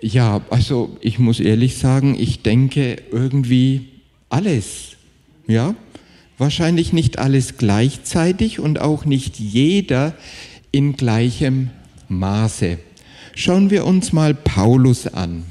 Ja, 0.00 0.40
also 0.50 0.96
ich 1.00 1.20
muss 1.20 1.38
ehrlich 1.38 1.76
sagen, 1.78 2.16
ich 2.18 2.42
denke 2.42 2.96
irgendwie 3.12 3.88
alles. 4.28 4.96
Ja, 5.46 5.74
wahrscheinlich 6.38 6.92
nicht 6.92 7.18
alles 7.18 7.56
gleichzeitig 7.56 8.58
und 8.58 8.80
auch 8.80 9.04
nicht 9.04 9.38
jeder 9.38 10.14
in 10.72 10.96
gleichem 10.96 11.70
Maße. 12.08 12.78
Schauen 13.34 13.70
wir 13.70 13.84
uns 13.86 14.12
mal 14.12 14.34
Paulus 14.34 15.06
an. 15.06 15.44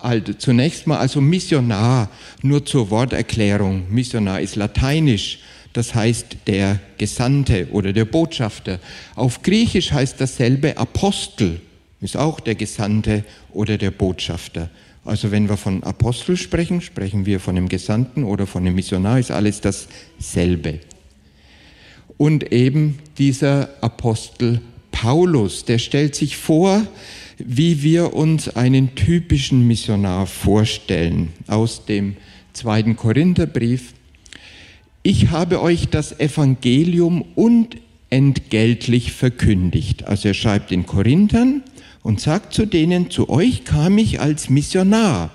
Also 0.00 0.32
zunächst 0.34 0.86
mal 0.88 0.98
also 0.98 1.20
Missionar, 1.20 2.10
nur 2.42 2.64
zur 2.66 2.90
Worterklärung. 2.90 3.84
Missionar 3.90 4.40
ist 4.40 4.56
lateinisch, 4.56 5.38
das 5.78 5.94
heißt 5.94 6.38
der 6.48 6.80
Gesandte 6.98 7.68
oder 7.70 7.92
der 7.92 8.04
Botschafter. 8.04 8.80
Auf 9.14 9.42
Griechisch 9.42 9.92
heißt 9.92 10.20
dasselbe 10.20 10.76
Apostel, 10.76 11.60
ist 12.00 12.16
auch 12.16 12.40
der 12.40 12.56
Gesandte 12.56 13.24
oder 13.52 13.78
der 13.78 13.92
Botschafter. 13.92 14.70
Also 15.04 15.30
wenn 15.30 15.48
wir 15.48 15.56
von 15.56 15.84
Apostel 15.84 16.36
sprechen, 16.36 16.80
sprechen 16.80 17.26
wir 17.26 17.38
von 17.38 17.54
dem 17.54 17.68
Gesandten 17.68 18.24
oder 18.24 18.48
von 18.48 18.64
dem 18.64 18.74
Missionar, 18.74 19.20
ist 19.20 19.30
alles 19.30 19.60
dasselbe. 19.60 20.80
Und 22.16 22.52
eben 22.52 22.98
dieser 23.16 23.70
Apostel 23.80 24.60
Paulus, 24.90 25.64
der 25.64 25.78
stellt 25.78 26.16
sich 26.16 26.36
vor, 26.36 26.84
wie 27.38 27.84
wir 27.84 28.14
uns 28.14 28.48
einen 28.56 28.96
typischen 28.96 29.64
Missionar 29.64 30.26
vorstellen 30.26 31.28
aus 31.46 31.84
dem 31.86 32.16
zweiten 32.52 32.96
Korintherbrief. 32.96 33.94
Ich 35.10 35.30
habe 35.30 35.62
euch 35.62 35.88
das 35.88 36.20
Evangelium 36.20 37.24
unentgeltlich 37.34 39.12
verkündigt. 39.12 40.06
Also 40.06 40.28
er 40.28 40.34
schreibt 40.34 40.70
den 40.70 40.84
Korinthern 40.84 41.62
und 42.02 42.20
sagt 42.20 42.52
zu 42.52 42.66
denen, 42.66 43.10
zu 43.10 43.30
euch 43.30 43.64
kam 43.64 43.96
ich 43.96 44.20
als 44.20 44.50
Missionar. 44.50 45.30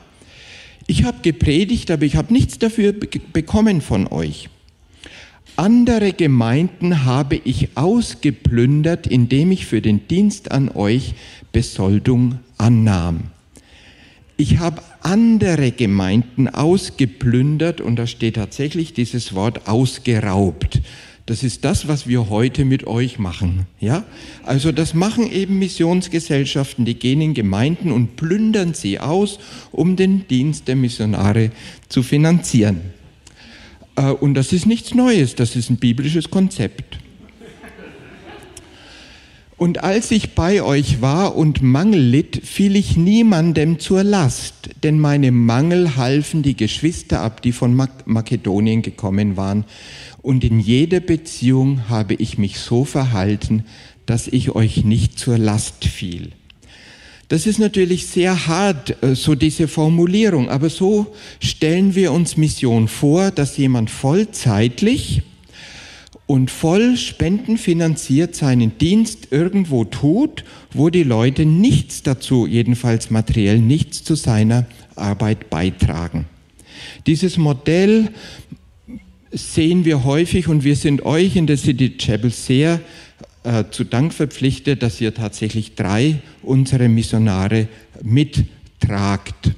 Ich 0.85 1.05
habe 1.05 1.23
gepredigt, 1.23 1.89
aber 1.89 2.05
ich 2.05 2.15
habe 2.17 2.31
nichts 2.31 2.59
dafür 2.59 2.93
bekommen 2.93 3.81
von 3.81 4.05
euch. 4.05 4.47
Andere 5.55 6.13
Gemeinden 6.13 7.03
habe 7.05 7.41
ich 7.43 7.69
ausgeplündert, 7.75 9.07
indem 9.07 9.51
ich 9.51 9.65
für 9.65 9.81
den 9.81 10.07
Dienst 10.07 10.51
an 10.51 10.69
euch 10.69 11.15
Besoldung 11.51 12.37
annahm. 12.59 13.32
Ich 14.35 14.57
habe 14.57 14.81
andere 15.01 15.71
Gemeinden 15.71 16.47
ausgeplündert 16.47 17.81
und 17.81 17.97
da 17.97 18.07
steht 18.07 18.35
tatsächlich 18.35 18.93
dieses 18.93 19.35
Wort 19.35 19.67
ausgeraubt. 19.67 20.81
Das 21.25 21.43
ist 21.43 21.63
das, 21.63 21.87
was 21.87 22.07
wir 22.07 22.29
heute 22.29 22.65
mit 22.65 22.85
euch 22.85 23.17
machen. 23.17 23.65
Ja? 23.79 24.03
Also 24.43 24.73
das 24.73 24.93
machen 24.93 25.31
eben 25.31 25.57
Missionsgesellschaften, 25.59 26.83
die 26.83 26.95
gehen 26.95 27.21
in 27.21 27.33
Gemeinden 27.33 27.91
und 27.91 28.17
plündern 28.17 28.73
sie 28.73 28.99
aus, 28.99 29.39
um 29.71 29.95
den 29.95 30.27
Dienst 30.27 30.67
der 30.67 30.75
Missionare 30.75 31.51
zu 31.87 32.03
finanzieren. 32.03 32.81
Äh, 33.95 34.09
und 34.09 34.33
das 34.33 34.51
ist 34.51 34.65
nichts 34.65 34.93
Neues, 34.93 35.35
das 35.35 35.55
ist 35.55 35.69
ein 35.69 35.77
biblisches 35.77 36.29
Konzept. 36.29 36.97
Und 39.63 39.81
als 39.81 40.11
ich 40.11 40.31
bei 40.31 40.61
euch 40.61 40.99
war 41.01 41.37
und 41.37 41.61
Mangel 41.61 42.01
litt, 42.01 42.41
fiel 42.45 42.75
ich 42.75 42.97
niemandem 42.97 43.79
zur 43.79 44.03
Last, 44.03 44.71
denn 44.83 44.99
meine 44.99 45.31
Mangel 45.31 45.95
halfen 45.95 46.43
die 46.43 46.57
Geschwister 46.57 47.21
ab, 47.21 47.41
die 47.41 47.53
von 47.53 47.73
Makedonien 48.03 48.81
gekommen 48.81 49.37
waren. 49.37 49.63
Und 50.21 50.43
in 50.43 50.59
jeder 50.59 50.99
Beziehung 50.99 51.87
habe 51.87 52.15
ich 52.15 52.37
mich 52.37 52.59
so 52.59 52.83
verhalten, 52.83 53.63
dass 54.05 54.27
ich 54.27 54.53
euch 54.53 54.83
nicht 54.83 55.17
zur 55.17 55.37
Last 55.37 55.85
fiel. 55.85 56.33
Das 57.29 57.47
ist 57.47 57.57
natürlich 57.57 58.07
sehr 58.07 58.47
hart, 58.47 59.01
äh, 59.01 59.15
so 59.15 59.33
diese 59.33 59.69
Formulierung, 59.69 60.49
aber 60.49 60.69
so 60.69 61.15
stellen 61.39 61.95
wir 61.95 62.11
uns 62.11 62.35
Mission 62.35 62.89
vor, 62.89 63.31
dass 63.31 63.55
jemand 63.55 63.89
vollzeitlich 63.89 65.21
und 66.25 66.49
voll 66.49 66.95
spendenfinanziert 66.97 68.35
seinen 68.35 68.77
Dienst 68.77 69.27
irgendwo 69.31 69.83
tut, 69.83 70.45
wo 70.71 70.89
die 70.89 71.03
Leute 71.03 71.45
nichts 71.45 72.03
dazu, 72.03 72.47
jedenfalls 72.47 73.09
materiell 73.09 73.59
nichts 73.59 74.03
zu 74.03 74.15
seiner 74.15 74.65
Arbeit 74.95 75.49
beitragen. 75.49 76.25
Dieses 77.05 77.37
Modell 77.37 78.09
sehen 79.31 79.83
wir 79.83 80.03
häufig 80.03 80.47
und 80.47 80.63
wir 80.63 80.75
sind 80.75 81.03
euch 81.03 81.35
in 81.35 81.47
der 81.47 81.57
City 81.57 81.97
Chapel 81.97 82.29
sehr 82.29 82.79
äh, 83.43 83.65
zu 83.71 83.83
Dank 83.83 84.13
verpflichtet, 84.13 84.83
dass 84.83 85.01
ihr 85.01 85.13
tatsächlich 85.13 85.75
drei 85.75 86.21
unserer 86.41 86.87
Missionare 86.87 87.67
mittragt. 88.01 89.51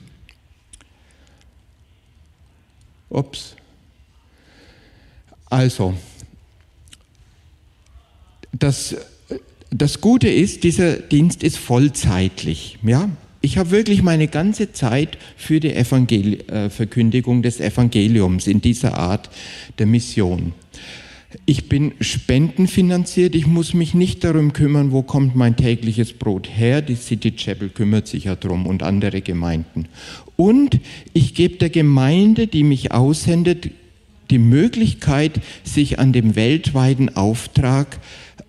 Ups. 3.10 3.56
Also, 5.48 5.94
das, 8.60 8.96
das 9.70 10.02
Gute 10.02 10.30
ist, 10.30 10.64
dieser 10.64 10.94
Dienst 10.94 11.44
ist 11.44 11.58
vollzeitlich. 11.58 12.78
Ja? 12.84 13.10
Ich 13.42 13.58
habe 13.58 13.72
wirklich 13.72 14.02
meine 14.02 14.28
ganze 14.28 14.72
Zeit 14.72 15.18
für 15.38 15.60
die 15.60 15.74
Evangel 15.74 16.42
äh, 16.50 16.70
Verkündigung 16.70 17.42
des 17.42 17.60
Evangeliums 17.60 18.48
in 18.48 18.62
dieser 18.62 18.98
Art 18.98 19.30
der 19.78 19.86
Mission. 19.86 20.54
Ich 21.46 21.68
bin 21.68 21.92
spendenfinanziert, 22.00 23.36
ich 23.36 23.46
muss 23.46 23.74
mich 23.74 23.94
nicht 23.94 24.24
darum 24.24 24.54
kümmern, 24.54 24.94
wo 24.94 25.02
kommt 25.02 25.36
mein 25.36 25.58
tägliches 25.58 26.14
Brot 26.14 26.48
her. 26.50 26.82
Die 26.82 26.96
City 26.96 27.32
Chapel 27.32 27.70
kümmert 27.70 28.08
sich 28.08 28.24
ja 28.24 28.38
darum 28.38 28.66
und 28.66 28.84
andere 28.84 29.22
Gemeinden. 29.22 29.88
Und 30.38 30.80
ich 31.12 31.36
gebe 31.36 31.58
der 31.58 31.70
Gemeinde, 31.70 32.48
die 32.48 32.64
mich 32.64 32.94
aussendet, 32.94 33.70
die 34.30 34.40
Möglichkeit, 34.40 35.42
sich 35.64 36.00
an 36.00 36.14
dem 36.14 36.36
weltweiten 36.36 37.16
Auftrag 37.16 38.00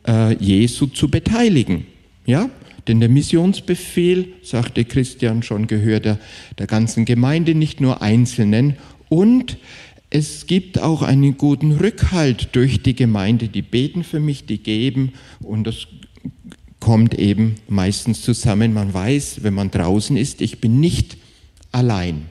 äh, 0.07 0.35
Jesu 0.35 0.87
zu 0.87 1.09
beteiligen. 1.09 1.87
Ja? 2.27 2.51
Denn 2.89 3.01
der 3.01 3.09
Missionsbefehl, 3.09 4.29
sagte 4.43 4.85
Christian 4.85 5.43
schon, 5.43 5.67
gehört 5.67 6.05
der, 6.05 6.19
der 6.59 6.67
ganzen 6.67 7.05
Gemeinde, 7.05 7.55
nicht 7.55 7.81
nur 7.81 8.03
Einzelnen. 8.03 8.77
Und 9.09 9.59
es 10.11 10.47
gibt 10.47 10.81
auch 10.81 11.03
einen 11.03 11.37
guten 11.37 11.73
Rückhalt 11.73 12.51
durch 12.53 12.83
die 12.83 12.95
Gemeinde, 12.95 13.49
die 13.49 13.63
beten 13.63 14.05
für 14.05 14.21
mich, 14.21 14.47
die 14.47 14.59
geben 14.59 15.13
und 15.41 15.65
das 15.67 15.89
kommt 16.79 17.19
eben 17.19 17.57
meistens 17.69 18.23
zusammen. 18.23 18.73
Man 18.73 18.95
weiß, 18.95 19.43
wenn 19.43 19.55
man 19.55 19.71
draußen 19.71 20.17
ist, 20.17 20.41
ich 20.41 20.61
bin 20.61 20.79
nicht 20.79 21.17
allein. 21.73 22.27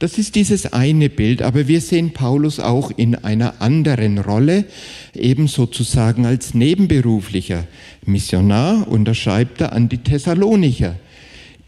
Das 0.00 0.18
ist 0.18 0.34
dieses 0.34 0.72
eine 0.72 1.08
Bild, 1.08 1.40
aber 1.40 1.68
wir 1.68 1.80
sehen 1.80 2.12
Paulus 2.12 2.58
auch 2.58 2.90
in 2.96 3.14
einer 3.14 3.60
anderen 3.60 4.18
Rolle, 4.18 4.64
eben 5.14 5.46
sozusagen 5.46 6.26
als 6.26 6.52
nebenberuflicher 6.52 7.64
Missionar, 8.04 8.88
und 8.88 9.04
da 9.04 9.14
schreibt 9.14 9.60
er 9.60 9.72
an 9.72 9.88
die 9.88 9.98
Thessalonicher. 9.98 10.96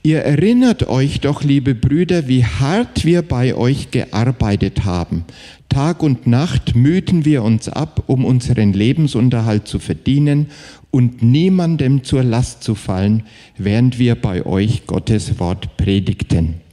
Ihr 0.02 0.20
erinnert 0.20 0.88
euch 0.88 1.20
doch, 1.20 1.42
liebe 1.42 1.74
Brüder, 1.74 2.28
wie 2.28 2.44
hart 2.44 3.04
wir 3.04 3.22
bei 3.22 3.54
euch 3.56 3.90
gearbeitet 3.90 4.84
haben. 4.84 5.24
Tag 5.68 6.02
und 6.02 6.28
Nacht 6.28 6.76
mühten 6.76 7.24
wir 7.24 7.42
uns 7.42 7.68
ab, 7.68 8.04
um 8.06 8.24
unseren 8.24 8.72
Lebensunterhalt 8.72 9.66
zu 9.66 9.80
verdienen 9.80 10.46
und 10.92 11.22
niemandem 11.22 12.04
zur 12.04 12.22
Last 12.22 12.62
zu 12.62 12.74
fallen, 12.76 13.24
während 13.58 13.98
wir 13.98 14.14
bei 14.14 14.46
euch 14.46 14.86
Gottes 14.86 15.40
Wort 15.40 15.76
predigten. 15.76 16.65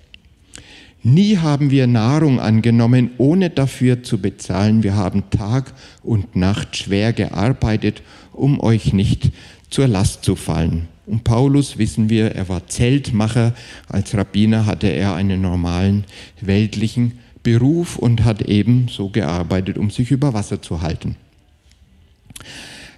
Nie 1.06 1.38
haben 1.38 1.70
wir 1.70 1.86
Nahrung 1.86 2.40
angenommen, 2.40 3.12
ohne 3.18 3.50
dafür 3.50 4.04
zu 4.04 4.20
bezahlen. 4.20 4.84
Wir 4.84 4.96
haben 4.96 5.30
Tag 5.32 5.74
und 6.02 6.38
Nacht 6.38 6.78
schwer 6.78 7.12
gearbeitet, 7.12 8.02
um 8.32 8.62
euch 8.62 8.94
nicht 8.94 9.32
zur 9.70 9.90
Last 9.90 10.24
zu 10.24 10.38
fallen. 10.38 10.88
Und 11.06 11.26
Paulus 11.26 11.78
wissen 11.78 12.10
wir, 12.10 12.32
er 12.32 12.48
war 12.48 12.68
Zeltmacher. 12.68 13.54
Als 13.90 14.16
Rabbiner 14.16 14.66
hatte 14.66 14.88
er 14.88 15.14
einen 15.14 15.42
normalen 15.42 16.06
weltlichen 16.40 17.20
Beruf 17.44 17.98
und 17.98 18.24
hat 18.24 18.44
eben 18.44 18.88
so 18.88 19.10
gearbeitet, 19.10 19.78
um 19.78 19.90
sich 19.90 20.10
über 20.10 20.34
Wasser 20.34 20.62
zu 20.62 20.82
halten. 20.82 21.18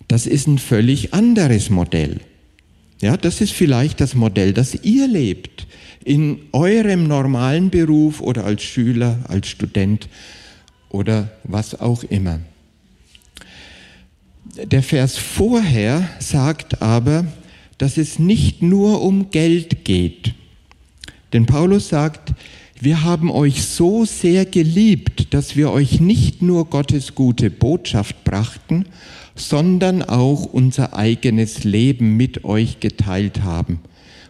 Das 0.07 0.27
ist 0.27 0.45
ein 0.45 0.59
völlig 0.59 1.15
anderes 1.15 1.71
Modell. 1.71 2.19
Ja, 3.01 3.17
das 3.17 3.41
ist 3.41 3.53
vielleicht 3.53 3.99
das 3.99 4.13
Modell, 4.13 4.53
das 4.53 4.75
ihr 4.83 5.07
lebt 5.07 5.65
in 6.05 6.39
eurem 6.53 7.07
normalen 7.07 7.69
Beruf 7.69 8.21
oder 8.21 8.45
als 8.45 8.63
Schüler, 8.63 9.19
als 9.27 9.49
Student 9.49 10.07
oder 10.89 11.29
was 11.43 11.79
auch 11.79 12.03
immer. 12.03 12.39
Der 14.55 14.83
Vers 14.83 15.17
vorher 15.17 16.07
sagt 16.19 16.81
aber, 16.81 17.25
dass 17.77 17.97
es 17.97 18.19
nicht 18.19 18.61
nur 18.61 19.01
um 19.01 19.31
Geld 19.31 19.83
geht. 19.83 20.33
Denn 21.33 21.45
Paulus 21.45 21.89
sagt, 21.89 22.33
wir 22.79 23.03
haben 23.03 23.31
euch 23.31 23.63
so 23.63 24.05
sehr 24.05 24.45
geliebt, 24.45 25.33
dass 25.33 25.55
wir 25.55 25.71
euch 25.71 25.99
nicht 25.99 26.41
nur 26.41 26.69
Gottes 26.69 27.15
gute 27.15 27.49
Botschaft 27.49 28.23
brachten, 28.23 28.85
sondern 29.35 30.03
auch 30.03 30.45
unser 30.45 30.95
eigenes 30.95 31.63
Leben 31.63 32.15
mit 32.15 32.45
euch 32.45 32.79
geteilt 32.79 33.41
haben. 33.43 33.79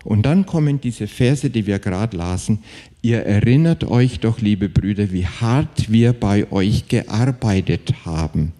Und 0.06 0.22
dann 0.22 0.46
kommen 0.46 0.80
diese 0.80 1.08
Verse, 1.08 1.50
die 1.50 1.66
wir 1.66 1.80
gerade 1.80 2.16
lasen. 2.16 2.60
Ihr 3.02 3.24
erinnert 3.24 3.84
euch 3.84 4.20
doch, 4.20 4.40
liebe 4.40 4.70
Brüder, 4.70 5.12
wie 5.12 5.26
hart 5.26 5.92
wir 5.92 6.14
bei 6.14 6.50
euch 6.52 6.88
gearbeitet 6.88 8.06
haben. 8.06 8.54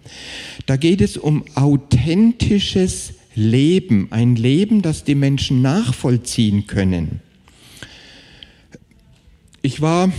Da 0.66 0.76
geht 0.76 1.00
es 1.00 1.16
um 1.16 1.44
authentisches 1.54 3.14
Leben, 3.36 4.08
ein 4.10 4.34
Leben, 4.34 4.82
das 4.82 5.04
die 5.04 5.14
Menschen 5.14 5.62
nachvollziehen 5.62 6.66
können. 6.66 7.20
Ich 9.62 9.80
war 9.80 10.10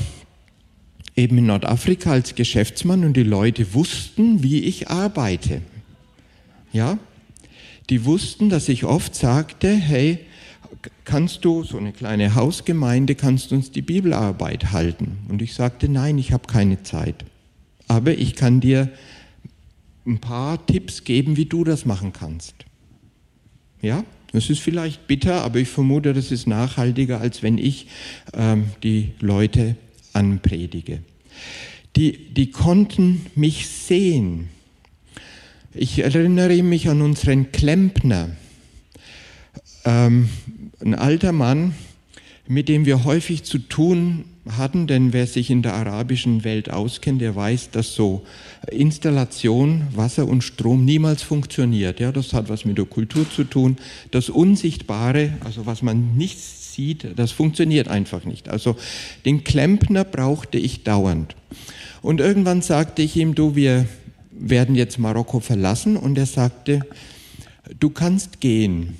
eben 1.17 1.37
in 1.39 1.47
Nordafrika 1.47 2.11
als 2.11 2.35
Geschäftsmann 2.35 3.03
und 3.03 3.17
die 3.17 3.23
Leute 3.23 3.73
wussten, 3.73 4.43
wie 4.43 4.61
ich 4.61 4.87
arbeite. 4.87 5.61
Ja? 6.71 6.97
Die 7.89 8.05
wussten, 8.05 8.49
dass 8.49 8.69
ich 8.69 8.85
oft 8.85 9.13
sagte, 9.13 9.75
hey, 9.75 10.19
kannst 11.05 11.45
du, 11.45 11.63
so 11.63 11.77
eine 11.77 11.93
kleine 11.93 12.35
Hausgemeinde, 12.35 13.15
kannst 13.15 13.51
du 13.51 13.55
uns 13.55 13.71
die 13.71 13.81
Bibelarbeit 13.81 14.71
halten? 14.71 15.19
Und 15.29 15.41
ich 15.41 15.53
sagte, 15.53 15.89
nein, 15.89 16.17
ich 16.17 16.31
habe 16.31 16.47
keine 16.47 16.83
Zeit. 16.83 17.25
Aber 17.87 18.17
ich 18.17 18.35
kann 18.35 18.59
dir 18.59 18.89
ein 20.05 20.19
paar 20.19 20.65
Tipps 20.65 21.03
geben, 21.03 21.37
wie 21.37 21.45
du 21.45 21.63
das 21.63 21.85
machen 21.85 22.13
kannst. 22.13 22.55
Ja, 23.81 24.03
das 24.31 24.49
ist 24.49 24.59
vielleicht 24.59 25.07
bitter, 25.07 25.41
aber 25.43 25.59
ich 25.59 25.69
vermute, 25.69 26.13
das 26.13 26.31
ist 26.31 26.47
nachhaltiger, 26.47 27.21
als 27.21 27.43
wenn 27.43 27.57
ich 27.57 27.87
ähm, 28.33 28.65
die 28.83 29.13
Leute 29.19 29.75
anpredige. 30.13 30.99
Die, 31.95 32.33
die 32.33 32.51
konnten 32.51 33.25
mich 33.35 33.67
sehen. 33.67 34.49
Ich 35.73 35.99
erinnere 35.99 36.61
mich 36.63 36.89
an 36.89 37.01
unseren 37.01 37.51
Klempner, 37.51 38.29
ähm, 39.85 40.29
ein 40.81 40.95
alter 40.95 41.31
Mann, 41.31 41.73
mit 42.47 42.69
dem 42.69 42.85
wir 42.85 43.03
häufig 43.03 43.43
zu 43.43 43.57
tun 43.59 44.25
hatten, 44.55 44.87
denn 44.87 45.11
wer 45.11 45.27
sich 45.27 45.49
in 45.49 45.61
der 45.61 45.73
arabischen 45.73 46.43
Welt 46.43 46.69
auskennt, 46.69 47.21
der 47.21 47.35
weiß, 47.35 47.71
dass 47.71 47.95
so 47.95 48.25
Installation, 48.71 49.87
Wasser 49.93 50.27
und 50.27 50.43
Strom 50.43 50.85
niemals 50.85 51.23
funktioniert. 51.23 51.99
Ja, 51.99 52.11
das 52.11 52.33
hat 52.33 52.47
was 52.47 52.63
mit 52.63 52.77
der 52.77 52.85
Kultur 52.85 53.29
zu 53.29 53.43
tun. 53.43 53.77
Das 54.11 54.29
Unsichtbare, 54.29 55.33
also 55.43 55.65
was 55.65 55.81
man 55.81 56.15
nicht 56.15 56.39
sieht, 56.39 57.07
das 57.17 57.31
funktioniert 57.31 57.87
einfach 57.87 58.23
nicht. 58.23 58.49
Also 58.49 58.77
den 59.25 59.43
Klempner 59.43 60.05
brauchte 60.05 60.57
ich 60.57 60.83
dauernd. 60.83 61.35
Und 62.01 62.21
irgendwann 62.21 62.61
sagte 62.61 63.01
ich 63.01 63.15
ihm, 63.17 63.35
du, 63.35 63.55
wir 63.55 63.85
werden 64.31 64.75
jetzt 64.75 64.99
Marokko 64.99 65.39
verlassen. 65.39 65.97
Und 65.97 66.17
er 66.17 66.27
sagte, 66.27 66.81
du 67.79 67.89
kannst 67.89 68.39
gehen, 68.39 68.97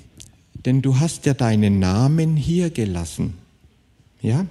denn 0.68 0.82
du 0.82 1.00
hast 1.00 1.24
ja 1.24 1.32
deinen 1.32 1.78
Namen 1.78 2.36
hier 2.36 2.68
gelassen. 2.68 3.32
Ja? 4.20 4.44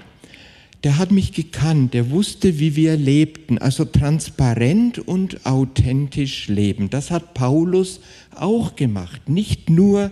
Der 0.83 0.97
hat 0.97 1.11
mich 1.11 1.31
gekannt, 1.31 1.93
der 1.93 2.09
wusste, 2.09 2.57
wie 2.57 2.75
wir 2.75 2.97
lebten, 2.97 3.59
also 3.59 3.85
transparent 3.85 4.97
und 4.97 5.45
authentisch 5.45 6.47
leben. 6.47 6.89
Das 6.89 7.11
hat 7.11 7.35
Paulus 7.35 7.99
auch 8.33 8.75
gemacht, 8.75 9.29
nicht 9.29 9.69
nur 9.69 10.11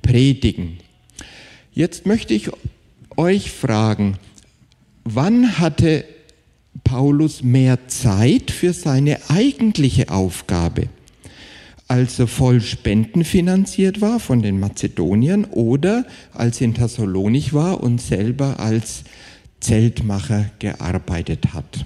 predigen. 0.00 0.78
Jetzt 1.72 2.06
möchte 2.06 2.32
ich 2.32 2.50
euch 3.16 3.50
fragen, 3.50 4.18
wann 5.02 5.58
hatte 5.58 6.04
Paulus 6.84 7.42
mehr 7.42 7.88
Zeit 7.88 8.52
für 8.52 8.72
seine 8.72 9.18
eigentliche 9.28 10.08
Aufgabe? 10.08 10.88
Als 11.88 12.18
er 12.18 12.26
voll 12.26 12.60
spendenfinanziert 12.60 14.00
war 14.00 14.18
von 14.18 14.42
den 14.42 14.58
Mazedoniern 14.58 15.44
oder 15.44 16.04
als 16.32 16.60
in 16.60 16.74
Thessalonich 16.74 17.52
war 17.52 17.82
und 17.82 18.00
selber 18.00 18.58
als 18.58 19.04
Zeltmacher 19.60 20.50
gearbeitet 20.58 21.54
hat. 21.54 21.84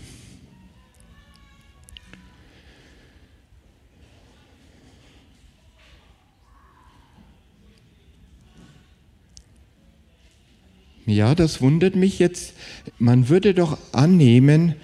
Ja, 11.07 11.35
das 11.35 11.61
wundert 11.61 11.97
mich 11.97 12.21
jetzt. 12.21 12.55
Man 12.99 13.29
würde 13.29 13.53
doch 13.53 13.79
annehmen, 13.93 14.77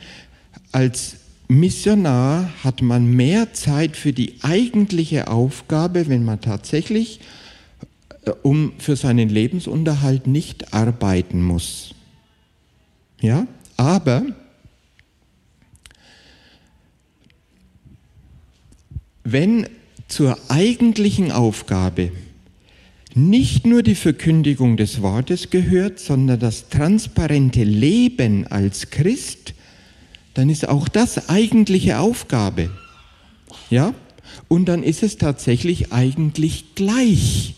als 0.72 1.16
Missionar 1.48 2.50
hat 2.64 2.82
man 2.82 3.06
mehr 3.06 3.52
Zeit 3.52 3.96
für 3.96 4.12
die 4.12 4.34
eigentliche 4.42 5.28
Aufgabe, 5.28 6.08
wenn 6.08 6.24
man 6.24 6.40
tatsächlich 6.40 7.20
äh, 8.24 8.30
um 8.42 8.72
für 8.78 8.96
seinen 8.96 9.28
Lebensunterhalt 9.28 10.26
nicht 10.26 10.74
arbeiten 10.74 11.42
muss. 11.42 11.94
Ja, 13.20 13.46
aber 13.76 14.24
wenn 19.24 19.68
zur 20.08 20.38
eigentlichen 20.48 21.32
Aufgabe 21.32 22.12
nicht 23.14 23.66
nur 23.66 23.82
die 23.82 23.94
Verkündigung 23.94 24.76
des 24.76 25.00
Wortes 25.00 25.50
gehört, 25.50 25.98
sondern 25.98 26.38
das 26.38 26.68
transparente 26.68 27.64
Leben 27.64 28.46
als 28.46 28.90
Christ, 28.90 29.54
dann 30.36 30.50
ist 30.50 30.68
auch 30.68 30.86
das 30.88 31.30
eigentliche 31.30 31.98
Aufgabe. 31.98 32.68
Ja? 33.70 33.94
Und 34.48 34.66
dann 34.66 34.82
ist 34.82 35.02
es 35.02 35.16
tatsächlich 35.16 35.94
eigentlich 35.94 36.74
gleich, 36.74 37.54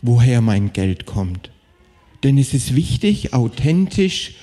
woher 0.00 0.40
mein 0.40 0.72
Geld 0.72 1.04
kommt. 1.04 1.50
Denn 2.24 2.38
es 2.38 2.54
ist 2.54 2.74
wichtig, 2.74 3.34
authentisch 3.34 4.36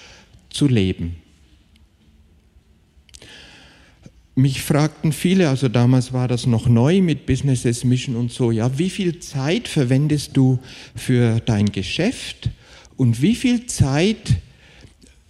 zu 0.52 0.67
leben. 0.67 1.15
Mich 4.36 4.62
fragten 4.62 5.12
viele, 5.12 5.50
also 5.50 5.69
damals 5.69 6.13
war 6.13 6.28
das 6.28 6.46
noch 6.46 6.67
neu 6.67 7.02
mit 7.02 7.26
Businesses 7.26 7.84
Mission 7.84 8.15
und 8.15 8.32
so, 8.32 8.52
ja, 8.52 8.78
wie 8.78 8.91
viel 8.91 9.19
Zeit 9.19 9.67
verwendest 9.67 10.38
du 10.38 10.60
für 10.96 11.39
dein 11.39 11.72
Geschäft 11.72 12.52
und 12.96 13.24
wie 13.24 13.36
viel 13.36 13.65
Zeit 13.65 14.36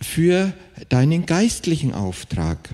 für 0.02 0.54
deinen 0.90 1.26
geistlichen 1.26 1.94
Auftrag. 1.94 2.70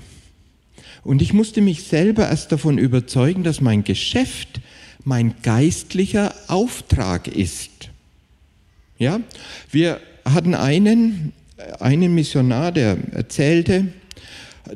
Und 1.03 1.21
ich 1.21 1.33
musste 1.33 1.61
mich 1.61 1.83
selber 1.83 2.29
erst 2.29 2.51
davon 2.51 2.77
überzeugen, 2.77 3.43
dass 3.43 3.61
mein 3.61 3.83
Geschäft 3.83 4.61
mein 5.03 5.35
geistlicher 5.41 6.33
Auftrag 6.47 7.27
ist. 7.27 7.89
Ja, 8.97 9.21
wir 9.71 10.01
hatten 10.25 10.53
einen, 10.55 11.31
einen 11.79 12.13
Missionar, 12.13 12.71
der 12.71 12.97
erzählte, 13.13 13.87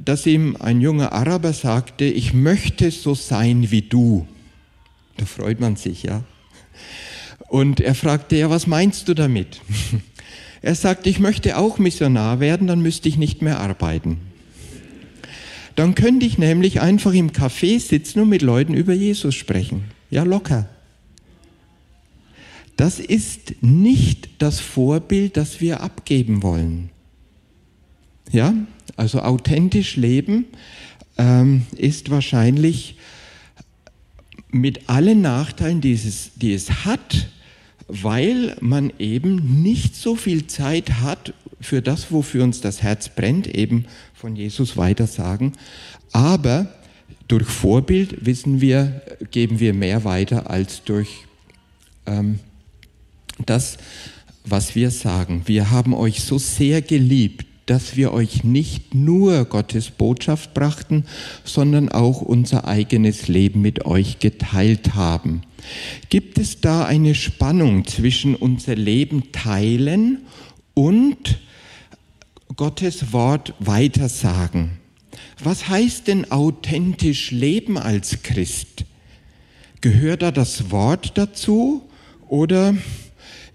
dass 0.03 0.25
ihm 0.25 0.55
ein 0.55 0.81
junger 0.81 1.12
Araber 1.12 1.53
sagte, 1.53 2.05
ich 2.05 2.33
möchte 2.33 2.89
so 2.89 3.15
sein 3.15 3.69
wie 3.69 3.81
du. 3.81 4.27
Da 5.17 5.25
freut 5.25 5.59
man 5.59 5.75
sich, 5.75 6.03
ja. 6.03 6.23
Und 7.49 7.79
er 7.81 7.93
fragte, 7.93 8.38
ja, 8.38 8.49
was 8.49 8.65
meinst 8.65 9.07
du 9.07 9.13
damit? 9.13 9.62
Er 10.63 10.76
sagt, 10.76 11.08
ich 11.08 11.19
möchte 11.19 11.58
auch 11.58 11.78
Missionar 11.78 12.39
werden, 12.39 12.67
dann 12.67 12.82
müsste 12.82 13.10
ich 13.10 13.17
nicht 13.17 13.41
mehr 13.41 13.60
arbeiten. 13.60 14.21
Dann 15.76 15.93
könnte 15.93 16.26
ich 16.26 16.38
nämlich 16.38 16.80
einfach 16.80 17.13
im 17.13 17.32
Café 17.32 17.82
sitzen 17.82 18.21
und 18.21 18.30
mit 18.30 18.41
Leuten 18.41 18.73
über 18.73 18.93
Jesus 18.93 19.36
sprechen. 19.36 19.84
Ja, 20.10 20.23
locker. 20.23 20.69
Das 22.78 22.99
ist 22.99 23.56
nicht 23.62 24.30
das 24.38 24.62
Vorbild, 24.62 25.36
das 25.36 25.60
wir 25.60 25.82
abgeben 25.82 26.43
wollen. 26.43 26.89
Ja, 28.32 28.54
also 28.95 29.21
authentisch 29.21 29.97
leben 29.97 30.45
ähm, 31.17 31.65
ist 31.76 32.10
wahrscheinlich 32.10 32.95
mit 34.49 34.88
allen 34.88 35.19
Nachteilen, 35.19 35.82
die 35.82 35.91
es, 35.91 36.32
die 36.36 36.54
es 36.54 36.86
hat, 36.86 37.28
weil 37.88 38.56
man 38.60 38.91
eben 39.00 39.62
nicht 39.62 39.96
so 39.96 40.15
viel 40.15 40.48
Zeit 40.48 41.02
hat 41.02 41.34
für 41.62 41.82
das, 41.82 42.12
wofür 42.12 42.43
uns 42.43 42.62
das 42.62 42.82
Herz 42.82 43.10
brennt, 43.10 43.48
eben 43.48 43.86
von 44.13 44.36
Jesus 44.36 44.78
weitersagen. 44.78 45.54
Aber 46.12 46.67
durch 47.28 47.46
Vorbild 47.46 48.26
wissen 48.26 48.62
wir, 48.62 49.02
geben 49.32 49.60
wir 49.60 49.74
mehr 49.74 50.04
weiter 50.04 50.50
als 50.50 50.84
durch 50.84 51.26
ähm, 52.06 52.39
das, 53.46 53.78
was 54.46 54.76
wir 54.76 54.91
sagen. 54.91 55.43
Wir 55.46 55.72
haben 55.72 55.93
euch 55.93 56.22
so 56.24 56.38
sehr 56.38 56.82
geliebt, 56.82 57.46
dass 57.65 57.96
wir 57.96 58.12
euch 58.12 58.43
nicht 58.43 58.93
nur 58.93 59.46
Gottes 59.46 59.89
Botschaft 59.89 60.54
brachten, 60.54 61.06
sondern 61.46 61.89
auch 61.89 62.22
unser 62.22 62.67
eigenes 62.67 63.28
Leben 63.28 63.62
mit 63.62 63.86
euch 63.86 64.19
geteilt 64.19 64.96
haben. 64.96 65.43
Gibt 66.10 66.38
es 66.38 66.62
da 66.62 66.86
eine 66.86 67.15
Spannung 67.15 67.86
zwischen 67.86 68.36
unser 68.36 68.76
Leben 68.76 69.32
teilen 69.32 70.19
und 70.73 71.38
Gottes 72.56 73.13
Wort 73.13 73.54
weitersagen. 73.60 74.78
Was 75.43 75.67
heißt 75.67 76.08
denn 76.08 76.32
authentisch 76.32 77.32
leben 77.32 77.78
als 77.78 78.21
Christ? 78.23 78.86
Gehört 79.82 80.21
da 80.21 80.32
das 80.32 80.71
Wort 80.71 81.17
dazu 81.17 81.89
oder 82.28 82.76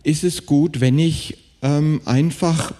ist 0.02 0.24
es 0.24 0.46
gut, 0.46 0.80
wenn 0.80 0.98
ich 0.98 1.38
ähm, 1.62 2.00
einfach 2.04 2.74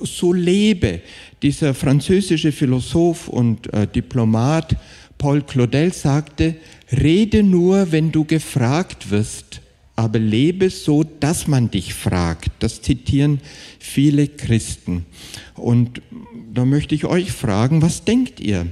so 0.00 0.32
lebe? 0.32 1.00
Dieser 1.42 1.72
französische 1.72 2.52
Philosoph 2.52 3.28
und 3.28 3.72
äh, 3.72 3.86
Diplomat 3.86 4.76
Paul 5.18 5.42
Claudel 5.42 5.92
sagte, 5.92 6.56
rede 6.92 7.42
nur, 7.42 7.92
wenn 7.92 8.12
du 8.12 8.24
gefragt 8.24 9.10
wirst, 9.10 9.60
aber 9.96 10.18
lebe 10.18 10.68
so, 10.70 11.04
dass 11.04 11.46
man 11.46 11.70
dich 11.70 11.94
fragt. 11.94 12.50
Das 12.58 12.82
zitieren 12.82 13.40
viele 13.78 14.28
Christen. 14.28 15.06
Und 15.54 16.02
da 16.52 16.64
möchte 16.64 16.94
ich 16.94 17.06
euch 17.06 17.32
fragen, 17.32 17.80
was 17.80 18.04
denkt 18.04 18.40
ihr? 18.40 18.66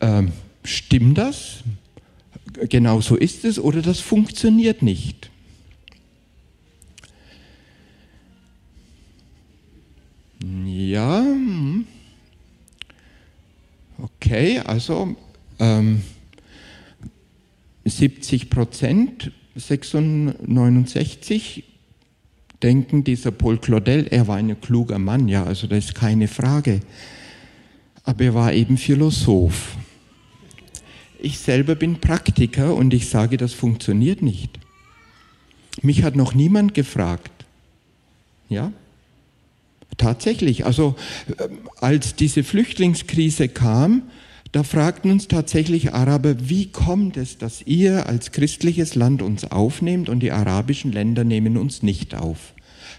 Ähm, 0.00 0.32
stimmt 0.64 1.18
das? 1.18 1.64
Genau 2.68 3.00
so 3.00 3.16
ist 3.16 3.44
es 3.44 3.58
oder 3.58 3.82
das 3.82 4.00
funktioniert 4.00 4.82
nicht? 4.82 5.30
Ja, 10.64 11.20
hm. 11.20 11.86
okay, 13.98 14.58
also 14.58 15.16
ähm, 15.58 16.02
70 17.84 18.50
Prozent, 18.50 19.32
69 19.54 21.64
denken, 22.62 23.04
dieser 23.04 23.32
Paul 23.32 23.58
Claudel, 23.58 24.06
er 24.10 24.28
war 24.28 24.36
ein 24.36 24.60
kluger 24.60 24.98
Mann, 24.98 25.28
ja, 25.28 25.44
also 25.44 25.66
das 25.66 25.86
ist 25.86 25.94
keine 25.94 26.28
Frage. 26.28 26.80
Aber 28.04 28.24
er 28.24 28.34
war 28.34 28.52
eben 28.52 28.78
Philosoph. 28.78 29.76
Ich 31.20 31.38
selber 31.38 31.74
bin 31.74 32.00
Praktiker 32.00 32.74
und 32.74 32.94
ich 32.94 33.08
sage, 33.08 33.36
das 33.36 33.52
funktioniert 33.52 34.22
nicht. 34.22 34.58
Mich 35.80 36.02
hat 36.02 36.16
noch 36.16 36.34
niemand 36.34 36.74
gefragt. 36.74 37.30
Ja? 38.48 38.72
Tatsächlich. 39.96 40.66
Also, 40.66 40.96
äh, 41.38 41.48
als 41.80 42.16
diese 42.16 42.42
Flüchtlingskrise 42.42 43.48
kam, 43.48 44.02
da 44.52 44.62
fragten 44.62 45.10
uns 45.10 45.28
tatsächlich 45.28 45.94
Araber, 45.94 46.36
wie 46.48 46.66
kommt 46.66 47.16
es, 47.16 47.38
dass 47.38 47.62
ihr 47.62 48.06
als 48.06 48.32
christliches 48.32 48.94
Land 48.94 49.22
uns 49.22 49.50
aufnehmt 49.50 50.10
und 50.10 50.20
die 50.20 50.30
arabischen 50.30 50.92
Länder 50.92 51.24
nehmen 51.24 51.56
uns 51.56 51.82
nicht 51.82 52.14
auf? 52.14 52.52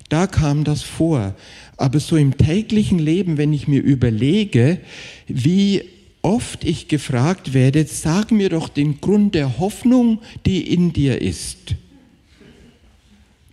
Da 0.10 0.26
kam 0.26 0.64
das 0.64 0.82
vor. 0.82 1.36
Aber 1.78 2.00
so 2.00 2.18
im 2.18 2.38
täglichen 2.38 2.98
Leben, 2.98 3.38
wenn 3.38 3.54
ich 3.54 3.68
mir 3.68 3.82
überlege, 3.82 4.80
wie 5.28 5.84
oft 6.24 6.64
ich 6.64 6.88
gefragt 6.88 7.54
werde, 7.54 7.86
sag 7.86 8.32
mir 8.32 8.50
doch 8.50 8.70
den 8.70 9.00
Grund 9.00 9.36
der 9.36 9.60
Hoffnung, 9.60 10.20
die 10.48 10.74
in 10.74 10.92
dir 10.92 11.22
ist. 11.22 11.76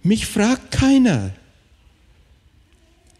Mich 0.02 0.26
fragt 0.26 0.70
keiner. 0.70 1.32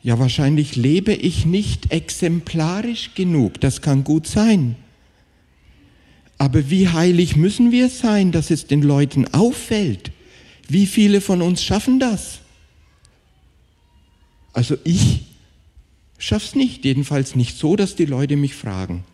Ja, 0.03 0.19
wahrscheinlich 0.19 0.77
lebe 0.77 1.13
ich 1.13 1.45
nicht 1.45 1.93
exemplarisch 1.93 3.15
genug, 3.15 3.61
das 3.61 3.83
kann 3.83 4.03
gut 4.05 4.27
sein. 4.27 4.77
Aber 6.39 6.71
wie 6.71 6.89
heilig 6.89 7.37
müssen 7.37 7.71
wir 7.71 7.91
sein, 7.91 8.33
dass 8.33 8.51
es 8.51 8.67
den 8.67 8.81
Leuten 8.81 9.27
auffällt? 9.35 10.11
Wie 10.69 10.87
viele 10.87 11.21
von 11.21 11.43
uns 11.43 11.63
schaffen 11.63 12.01
das? 12.01 12.39
Also 14.55 14.79
ich 14.85 15.27
schaff's 16.17 16.55
nicht, 16.55 16.85
jedenfalls 16.87 17.37
nicht 17.37 17.59
so, 17.59 17.77
dass 17.77 17.95
die 17.95 18.07
Leute 18.07 18.37
mich 18.37 18.55
fragen. 18.55 19.05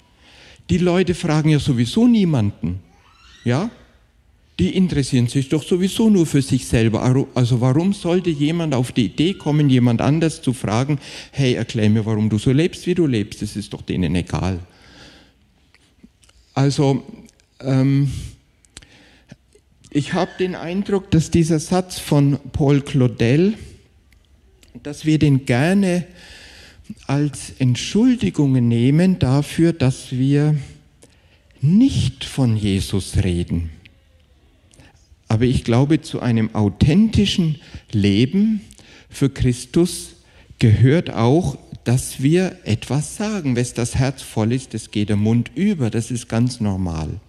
Die 0.71 0.79
Leute 0.79 1.15
fragen 1.15 1.49
ja 1.49 1.59
sowieso 1.59 2.07
niemanden. 2.07 2.81
Ja? 3.45 3.71
Die 4.59 4.75
interessieren 4.75 5.27
sich 5.27 5.51
doch 5.51 5.63
sowieso 5.63 6.09
nur 6.09 6.27
für 6.27 6.41
sich 6.41 6.67
selber. 6.67 7.27
Also 7.35 7.61
warum 7.61 7.93
sollte 7.93 8.31
jemand 8.31 8.75
auf 8.75 8.93
die 8.93 9.07
Idee 9.07 9.35
kommen, 9.35 9.69
jemand 9.69 10.01
anders 10.01 10.41
zu 10.41 10.55
fragen, 10.55 10.99
hey, 11.33 11.55
erklär 11.55 11.91
mir, 11.91 12.07
warum 12.07 12.31
du 12.31 12.39
so 12.39 12.53
lebst, 12.53 12.87
wie 12.87 12.95
du 12.95 13.07
lebst, 13.07 13.43
das 13.43 13.55
ist 13.55 13.73
doch 13.73 13.83
denen 13.83 14.15
egal. 14.15 14.61
Also 16.55 17.05
ähm, 17.61 18.11
ich 19.91 20.15
habe 20.15 20.31
den 20.39 20.55
Eindruck, 20.55 21.11
dass 21.11 21.31
dieser 21.31 21.59
Satz 21.59 21.99
von 21.99 22.39
Paul 22.53 22.81
Claudel, 22.81 23.55
dass 24.83 25.05
wir 25.05 25.19
den 25.19 25.45
gerne 25.45 26.07
als 27.07 27.53
Entschuldigungen 27.59 28.69
nehmen 28.69 29.19
dafür, 29.19 29.75
dass 29.75 30.13
wir 30.13 30.57
nicht 31.61 32.25
von 32.25 32.57
Jesus 32.57 33.17
reden. 33.23 33.71
Aber 35.29 35.45
ich 35.45 35.65
glaube, 35.65 36.01
zu 36.01 36.21
einem 36.21 36.55
authentischen 36.55 37.61
Leben 37.93 38.61
für 39.09 39.31
Christus 39.31 40.17
gehört 40.59 41.11
auch, 41.11 41.59
dass 41.85 42.23
wir 42.23 42.57
etwas 42.65 43.17
sagen. 43.17 43.57
Wenn 43.57 43.67
das 43.75 43.95
Herz 43.95 44.23
voll 44.23 44.53
ist, 44.53 44.75
es 44.75 44.91
geht 44.91 45.09
der 45.09 45.17
Mund 45.17 45.51
über. 45.55 45.91
Das 45.91 46.11
ist 46.11 46.29
ganz 46.29 46.61
normal. 46.61 47.21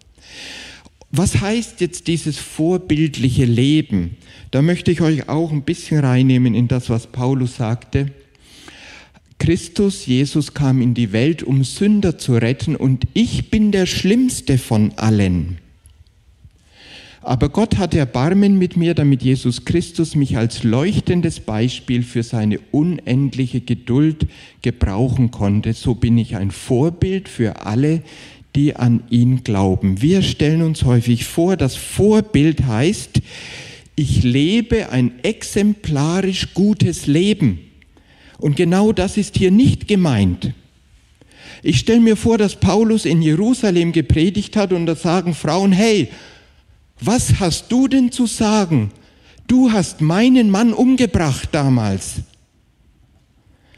Was 1.12 1.40
heißt 1.40 1.80
jetzt 1.80 2.08
dieses 2.08 2.38
vorbildliche 2.38 3.46
Leben? 3.46 4.18
Da 4.52 4.62
möchte 4.62 4.92
ich 4.92 5.02
euch 5.02 5.30
auch 5.30 5.52
ein 5.52 5.64
bisschen 5.64 6.00
reinnehmen 6.00 6.54
in 6.54 6.68
das, 6.68 6.90
was 6.90 7.08
Paulus 7.08 7.58
sagte. 7.58 8.12
Christus, 9.40 10.06
Jesus 10.06 10.54
kam 10.54 10.82
in 10.82 10.94
die 10.94 11.14
Welt, 11.14 11.44
um 11.44 11.64
Sünder 11.64 12.18
zu 12.18 12.34
retten 12.34 12.76
und 12.76 13.08
ich 13.14 13.50
bin 13.50 13.72
der 13.72 13.86
schlimmste 13.86 14.58
von 14.58 14.94
allen. 14.98 15.60
Aber 17.28 17.50
Gott 17.50 17.78
hatte 17.78 17.98
Erbarmen 17.98 18.58
mit 18.58 18.78
mir, 18.78 18.94
damit 18.94 19.22
Jesus 19.22 19.66
Christus 19.66 20.16
mich 20.16 20.38
als 20.38 20.63
leuchtendes 20.63 21.42
Beispiel 21.42 22.04
für 22.04 22.24
seine 22.24 22.58
unendliche 22.72 23.60
Geduld 23.60 24.28
gebrauchen 24.62 25.30
konnte. 25.30 25.74
So 25.74 25.94
bin 25.94 26.18
ich 26.18 26.38
ein 26.38 26.52
Vorbild 26.52 27.28
für 27.28 27.66
alle, 27.66 28.02
die 28.56 28.78
an 28.78 29.04
ihn 29.10 29.44
glauben. 29.44 30.02
Wir 30.02 30.22
stellen 30.22 30.62
uns 30.62 30.86
häufig 30.86 31.26
vor, 31.26 31.58
das 31.58 31.76
Vorbild 31.76 32.66
heißt, 32.66 33.20
ich 33.98 34.24
lebe 34.24 34.90
ein 34.92 35.12
exemplarisch 35.24 36.54
gutes 36.54 37.08
Leben. 37.08 37.60
Und 38.38 38.56
genau 38.56 38.94
das 38.94 39.18
ist 39.18 39.36
hier 39.36 39.52
nicht 39.52 39.90
gemeint. 39.90 40.54
Ich 41.62 41.80
stelle 41.80 42.00
mir 42.00 42.16
vor, 42.16 42.38
dass 42.38 42.56
Paulus 42.56 43.04
in 43.04 43.22
Jerusalem 43.22 43.92
gepredigt 43.92 44.56
hat 44.56 44.72
und 44.72 44.86
da 44.86 44.96
sagen 44.96 45.34
Frauen, 45.34 45.74
hey, 45.74 46.08
was 47.00 47.40
hast 47.40 47.72
du 47.72 47.88
denn 47.88 48.12
zu 48.12 48.26
sagen? 48.26 48.92
Du 49.48 49.72
hast 49.72 50.02
meinen 50.02 50.50
Mann 50.50 50.74
umgebracht 50.74 51.50
damals. 51.52 52.16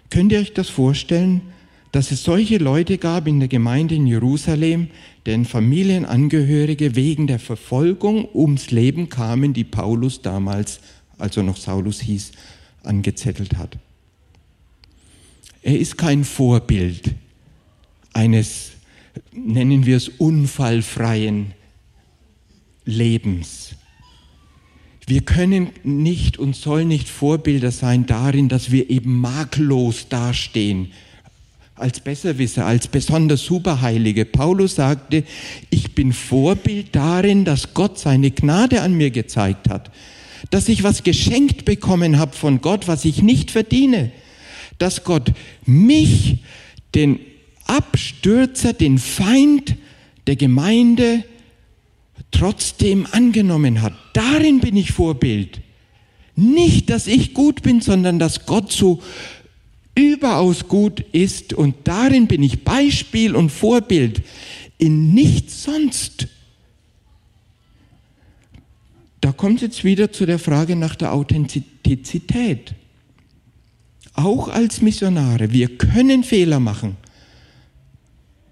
Könnt 0.10 0.32
ihr 0.32 0.40
euch 0.40 0.54
das 0.54 0.70
vorstellen, 0.70 1.42
dass 1.92 2.12
es 2.12 2.24
solche 2.24 2.58
Leute 2.58 2.98
gab 2.98 3.28
in 3.28 3.40
der 3.40 3.48
Gemeinde 3.48 3.96
in 3.96 4.08
Jerusalem, 4.08 4.88
deren 5.26 5.46
Familienangehörige 5.46 6.96
wegen 6.96 7.28
der 7.28 7.40
Verfolgung 7.40 8.28
ums 8.34 8.72
Leben 8.72 9.10
kamen, 9.10 9.54
die 9.54 9.64
Paulus 9.64 10.22
damals, 10.22 10.80
also 11.18 11.44
noch 11.44 11.58
Saulus 11.58 12.02
hieß, 12.02 12.32
angezettelt 12.84 13.58
hat? 13.58 13.78
Er 15.62 15.78
ist 15.78 15.98
kein 15.98 16.24
Vorbild 16.24 17.14
eines, 18.14 18.72
nennen 19.34 19.86
wir 19.86 19.98
es, 19.98 20.10
unfallfreien 20.10 21.54
Lebens. 22.86 23.76
Wir 25.08 25.22
können 25.22 25.72
nicht 25.84 26.38
und 26.38 26.56
sollen 26.56 26.88
nicht 26.88 27.10
Vorbilder 27.10 27.72
sein 27.72 28.06
darin, 28.06 28.48
dass 28.48 28.72
wir 28.72 28.90
eben 28.90 29.20
makellos 29.20 30.08
dastehen, 30.08 30.92
als 31.80 32.00
Besserwisser, 32.00 32.66
als 32.66 32.88
besonders 32.88 33.44
Superheilige. 33.44 34.26
Paulus 34.26 34.76
sagte, 34.76 35.24
ich 35.70 35.96
bin 35.96 36.14
Vorbild 36.14 36.96
darin, 36.96 37.46
dass 37.46 37.74
Gott 37.74 37.98
seine 37.98 38.32
Gnade 38.32 38.82
an 38.82 38.94
mir 38.94 39.12
gezeigt 39.12 39.70
hat, 39.70 39.90
dass 40.52 40.70
ich 40.70 40.84
was 40.84 41.04
geschenkt 41.04 41.66
bekommen 41.66 42.20
habe 42.20 42.36
von 42.36 42.62
Gott, 42.62 42.88
was 42.88 43.06
ich 43.06 43.22
nicht 43.22 43.50
verdiene, 43.50 44.12
dass 44.78 45.04
Gott 45.04 45.32
mich, 45.66 46.40
den 46.96 47.20
Abstürzer, 47.66 48.74
den 48.74 48.98
Feind 48.98 49.76
der 50.28 50.36
Gemeinde, 50.36 51.24
trotzdem 52.32 53.08
angenommen 53.12 53.82
hat. 53.82 53.94
Darin 54.14 54.60
bin 54.60 54.76
ich 54.76 54.92
Vorbild. 54.92 55.62
Nicht, 56.36 56.90
dass 56.90 57.08
ich 57.08 57.34
gut 57.34 57.62
bin, 57.64 57.82
sondern 57.82 58.20
dass 58.20 58.46
Gott 58.46 58.72
so 58.72 59.02
überaus 59.96 60.68
gut 60.68 61.02
ist 61.12 61.54
und 61.54 61.76
darin 61.84 62.28
bin 62.28 62.42
ich 62.42 62.64
Beispiel 62.64 63.36
und 63.36 63.50
Vorbild. 63.50 64.22
In 64.78 65.14
nichts 65.14 65.64
sonst. 65.64 66.28
Da 69.20 69.34
kommt 69.34 69.58
es 69.58 69.62
jetzt 69.62 69.84
wieder 69.84 70.12
zu 70.12 70.26
der 70.26 70.40
Frage 70.40 70.78
nach 70.78 70.96
der 70.96 71.14
Authentizität. 71.14 72.74
auch 74.14 74.50
als 74.50 74.82
Missionare. 74.82 75.52
Wir 75.52 75.78
können 75.78 76.24
Fehler 76.24 76.60
machen. 76.60 76.98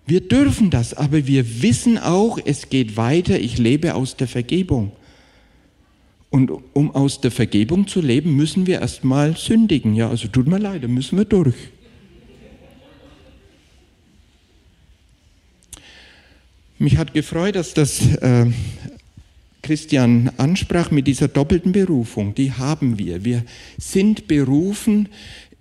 Wir 0.07 0.21
dürfen 0.21 0.69
das, 0.69 0.93
aber 0.93 1.27
wir 1.27 1.61
wissen 1.61 1.97
auch, 1.97 2.39
es 2.43 2.69
geht 2.69 2.95
weiter, 2.95 3.37
ich 3.39 3.57
lebe 3.57 3.93
aus 3.93 4.15
der 4.15 4.29
Vergebung. 4.29 4.93
Und 6.29 6.49
um 6.71 6.95
aus 6.95 7.19
der 7.19 7.29
Vergebung 7.29 7.87
zu 7.87 7.99
leben, 7.99 8.33
müssen 8.33 8.67
wir 8.67 8.79
erstmal 8.79 9.35
sündigen. 9.35 9.95
Ja, 9.95 10.09
also 10.09 10.29
tut 10.29 10.47
mir 10.47 10.59
leid, 10.59 10.83
da 10.83 10.87
müssen 10.87 11.17
wir 11.17 11.25
durch. 11.25 11.55
Mich 16.79 16.95
hat 16.95 17.13
gefreut, 17.13 17.55
dass 17.55 17.73
das 17.73 18.15
äh, 18.17 18.45
Christian 19.61 20.31
ansprach 20.37 20.89
mit 20.89 21.07
dieser 21.07 21.27
doppelten 21.27 21.73
Berufung. 21.73 22.33
Die 22.33 22.53
haben 22.53 22.97
wir. 22.97 23.25
Wir 23.25 23.43
sind 23.77 24.27
berufen 24.27 25.09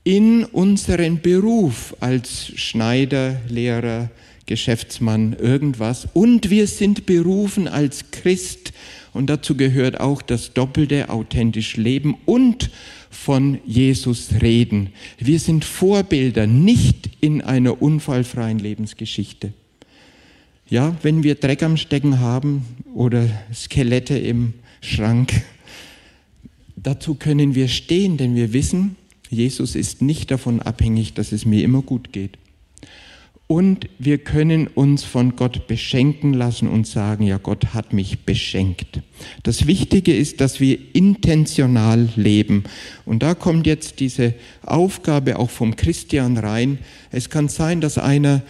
in 0.05 0.45
unseren 0.45 1.21
Beruf 1.21 1.97
als 1.99 2.53
Schneider, 2.55 3.41
Lehrer, 3.49 4.11
Geschäftsmann, 4.47 5.35
irgendwas. 5.35 6.09
Und 6.15 6.51
wir 6.51 6.67
sind 6.67 7.07
berufen 7.07 7.69
als 7.69 8.11
Christ. 8.11 8.73
Und 9.13 9.29
dazu 9.29 9.57
gehört 9.57 10.01
auch 10.01 10.23
das 10.23 10.53
doppelte 10.53 11.09
authentisch 11.11 11.77
Leben 11.77 12.17
und 12.25 12.71
von 13.11 13.59
Jesus 13.67 14.29
reden. 14.43 14.91
Wir 15.19 15.41
sind 15.41 15.65
Vorbilder, 15.65 16.47
nicht 16.47 17.11
in 17.21 17.41
einer 17.41 17.81
unfallfreien 17.81 18.59
Lebensgeschichte. 18.59 19.53
Ja, 20.69 20.97
wenn 21.03 21.23
wir 21.23 21.37
Dreck 21.37 21.63
am 21.63 21.77
Stecken 21.77 22.21
haben 22.21 22.65
oder 22.95 23.29
Skelette 23.55 24.19
im 24.19 24.55
Schrank, 24.81 25.33
dazu 26.77 27.15
können 27.15 27.55
wir 27.55 27.69
stehen, 27.69 28.17
denn 28.17 28.35
wir 28.35 28.53
wissen, 28.53 28.97
Jesus 29.31 29.75
ist 29.75 30.03
nicht 30.03 30.31
davon 30.31 30.61
abhängig, 30.61 31.15
dass 31.15 31.33
es 31.33 31.47
mir 31.47 31.63
immer 31.65 31.83
gut 31.83 32.13
geht. 32.13 32.39
Und 33.49 33.89
wir 34.01 34.19
können 34.19 34.67
uns 34.67 35.05
von 35.05 35.37
Gott 35.37 35.69
beschenken 35.69 36.35
lassen 36.35 36.67
und 36.67 36.85
sagen, 36.87 37.25
ja, 37.25 37.39
Gott 37.39 37.75
hat 37.75 37.93
mich 37.93 38.25
beschenkt. 38.25 39.01
Das 39.45 39.69
Wichtige 39.69 40.17
ist, 40.17 40.41
dass 40.41 40.59
wir 40.59 40.77
intentional 40.95 42.09
leben. 42.17 42.65
Und 43.05 43.23
da 43.23 43.35
kommt 43.35 43.69
jetzt 43.69 44.01
diese 44.01 44.35
Aufgabe 44.63 45.39
auch 45.39 45.51
vom 45.51 45.77
Christian 45.77 46.39
rein. 46.39 46.79
Es 47.13 47.31
kann 47.31 47.49
sein, 47.49 47.81
dass 47.81 47.99
einer 47.99 48.43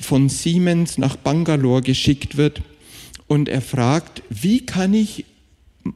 von 0.00 0.28
Siemens 0.28 0.98
nach 0.98 1.14
Bangalore 1.14 1.82
geschickt 1.82 2.36
wird 2.36 2.62
und 3.28 3.48
er 3.48 3.62
fragt, 3.62 4.22
wie 4.28 4.66
kann 4.66 4.92
ich 4.92 5.24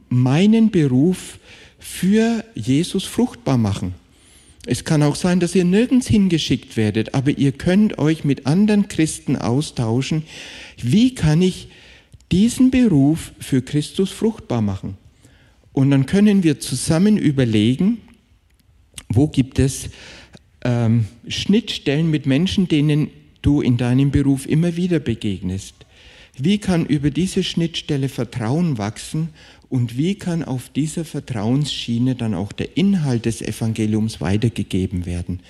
meinen 0.09 0.71
Beruf 0.71 1.37
für 1.79 2.45
Jesus 2.55 3.03
fruchtbar 3.03 3.57
machen? 3.57 3.93
Es 4.69 4.83
kann 4.83 5.01
auch 5.01 5.15
sein, 5.15 5.39
dass 5.39 5.55
ihr 5.55 5.63
nirgends 5.63 6.07
hingeschickt 6.07 6.75
werdet, 6.75 7.13
aber 7.13 7.31
ihr 7.31 7.53
könnt 7.53 7.99
euch 7.99 8.25
mit 8.25 8.45
anderen 8.45 8.89
Christen 8.89 9.37
austauschen. 9.37 10.23
Wie 10.81 11.15
kann 11.15 11.41
ich 11.41 11.69
diesen 12.33 12.69
Beruf 12.69 13.31
für 13.39 13.61
Christus 13.61 14.11
fruchtbar 14.11 14.61
machen? 14.61 14.97
Und 15.71 15.89
dann 15.91 16.05
können 16.05 16.43
wir 16.43 16.59
zusammen 16.59 17.17
überlegen, 17.17 17.99
wo 19.07 19.27
gibt 19.27 19.57
es 19.57 19.89
ähm, 20.65 21.05
Schnittstellen 21.29 22.11
mit 22.11 22.25
Menschen, 22.25 22.67
denen 22.67 23.09
du 23.41 23.61
in 23.61 23.77
deinem 23.77 24.11
Beruf 24.11 24.45
immer 24.45 24.75
wieder 24.75 24.99
begegnest. 24.99 25.75
Wie 26.37 26.57
kann 26.57 26.85
über 26.85 27.09
diese 27.09 27.43
Schnittstelle 27.43 28.09
Vertrauen 28.09 28.77
wachsen 28.77 29.29
und 29.69 29.97
wie 29.97 30.15
kann 30.15 30.43
auf 30.43 30.69
dieser 30.69 31.03
Vertrauensschiene 31.03 32.15
dann 32.15 32.33
auch 32.33 32.51
der 32.51 32.77
Inhalt 32.77 33.25
des 33.25 33.41
Evangeliums 33.41 34.21
weitergegeben 34.21 35.05
werden? 35.05 35.41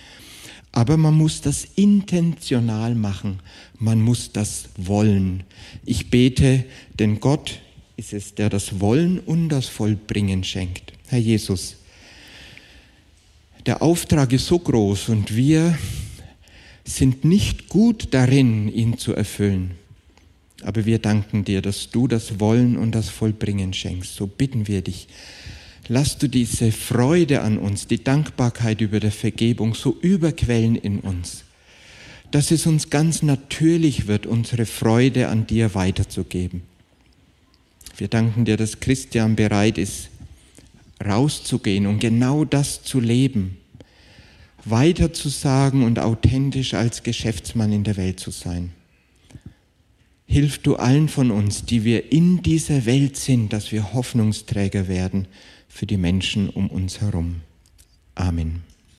Aber 0.71 0.97
man 0.97 1.15
muss 1.15 1.41
das 1.41 1.65
intentional 1.75 2.95
machen, 2.95 3.39
man 3.79 4.01
muss 4.01 4.31
das 4.31 4.69
wollen. 4.77 5.43
Ich 5.85 6.09
bete, 6.09 6.65
denn 6.99 7.19
Gott 7.19 7.59
ist 7.95 8.13
es, 8.13 8.35
der 8.35 8.49
das 8.49 8.79
Wollen 8.79 9.19
und 9.19 9.49
das 9.49 9.67
Vollbringen 9.67 10.43
schenkt. 10.43 10.93
Herr 11.07 11.19
Jesus, 11.19 11.77
der 13.65 13.81
Auftrag 13.81 14.31
ist 14.33 14.45
so 14.47 14.59
groß 14.59 15.09
und 15.09 15.35
wir 15.35 15.77
sind 16.83 17.25
nicht 17.25 17.67
gut 17.67 18.09
darin, 18.11 18.71
ihn 18.71 18.97
zu 18.97 19.13
erfüllen. 19.13 19.71
Aber 20.63 20.85
wir 20.85 20.99
danken 20.99 21.45
dir, 21.45 21.61
dass 21.61 21.91
du 21.91 22.07
das 22.07 22.39
Wollen 22.39 22.77
und 22.77 22.93
das 22.93 23.09
Vollbringen 23.09 23.73
schenkst. 23.73 24.15
So 24.15 24.27
bitten 24.27 24.67
wir 24.67 24.81
dich. 24.81 25.07
Lass 25.87 26.17
du 26.17 26.27
diese 26.27 26.71
Freude 26.71 27.41
an 27.41 27.57
uns, 27.57 27.87
die 27.87 28.03
Dankbarkeit 28.03 28.81
über 28.81 28.99
der 28.99 29.11
Vergebung 29.11 29.73
so 29.73 29.97
überquellen 30.01 30.75
in 30.75 30.99
uns, 30.99 31.43
dass 32.31 32.51
es 32.51 32.65
uns 32.65 32.89
ganz 32.89 33.21
natürlich 33.21 34.07
wird, 34.07 34.25
unsere 34.25 34.65
Freude 34.65 35.29
an 35.29 35.47
dir 35.47 35.75
weiterzugeben. 35.75 36.63
Wir 37.95 38.09
danken 38.09 38.43
dir, 38.45 38.57
dass 38.57 38.79
Christian 38.79 39.35
bereit 39.35 39.77
ist, 39.77 40.09
rauszugehen 41.03 41.87
und 41.87 41.99
genau 41.99 42.43
das 42.43 42.83
zu 42.83 42.99
leben 42.99 43.57
weiter 44.69 45.13
zu 45.13 45.29
sagen 45.29 45.83
und 45.83 45.99
authentisch 45.99 46.73
als 46.73 47.03
Geschäftsmann 47.03 47.71
in 47.71 47.83
der 47.83 47.97
Welt 47.97 48.19
zu 48.19 48.31
sein. 48.31 48.71
Hilf 50.27 50.59
du 50.59 50.75
allen 50.75 51.07
von 51.07 51.31
uns, 51.31 51.63
die 51.63 51.85
wir 51.85 52.11
in 52.11 52.41
dieser 52.43 52.85
Welt 52.85 53.15
sind, 53.15 53.53
dass 53.53 53.71
wir 53.71 53.93
Hoffnungsträger 53.93 54.89
werden 54.89 55.27
für 55.69 55.85
die 55.85 55.97
Menschen 55.97 56.49
um 56.49 56.69
uns 56.69 56.99
herum. 56.99 57.37
Amen. 58.13 58.66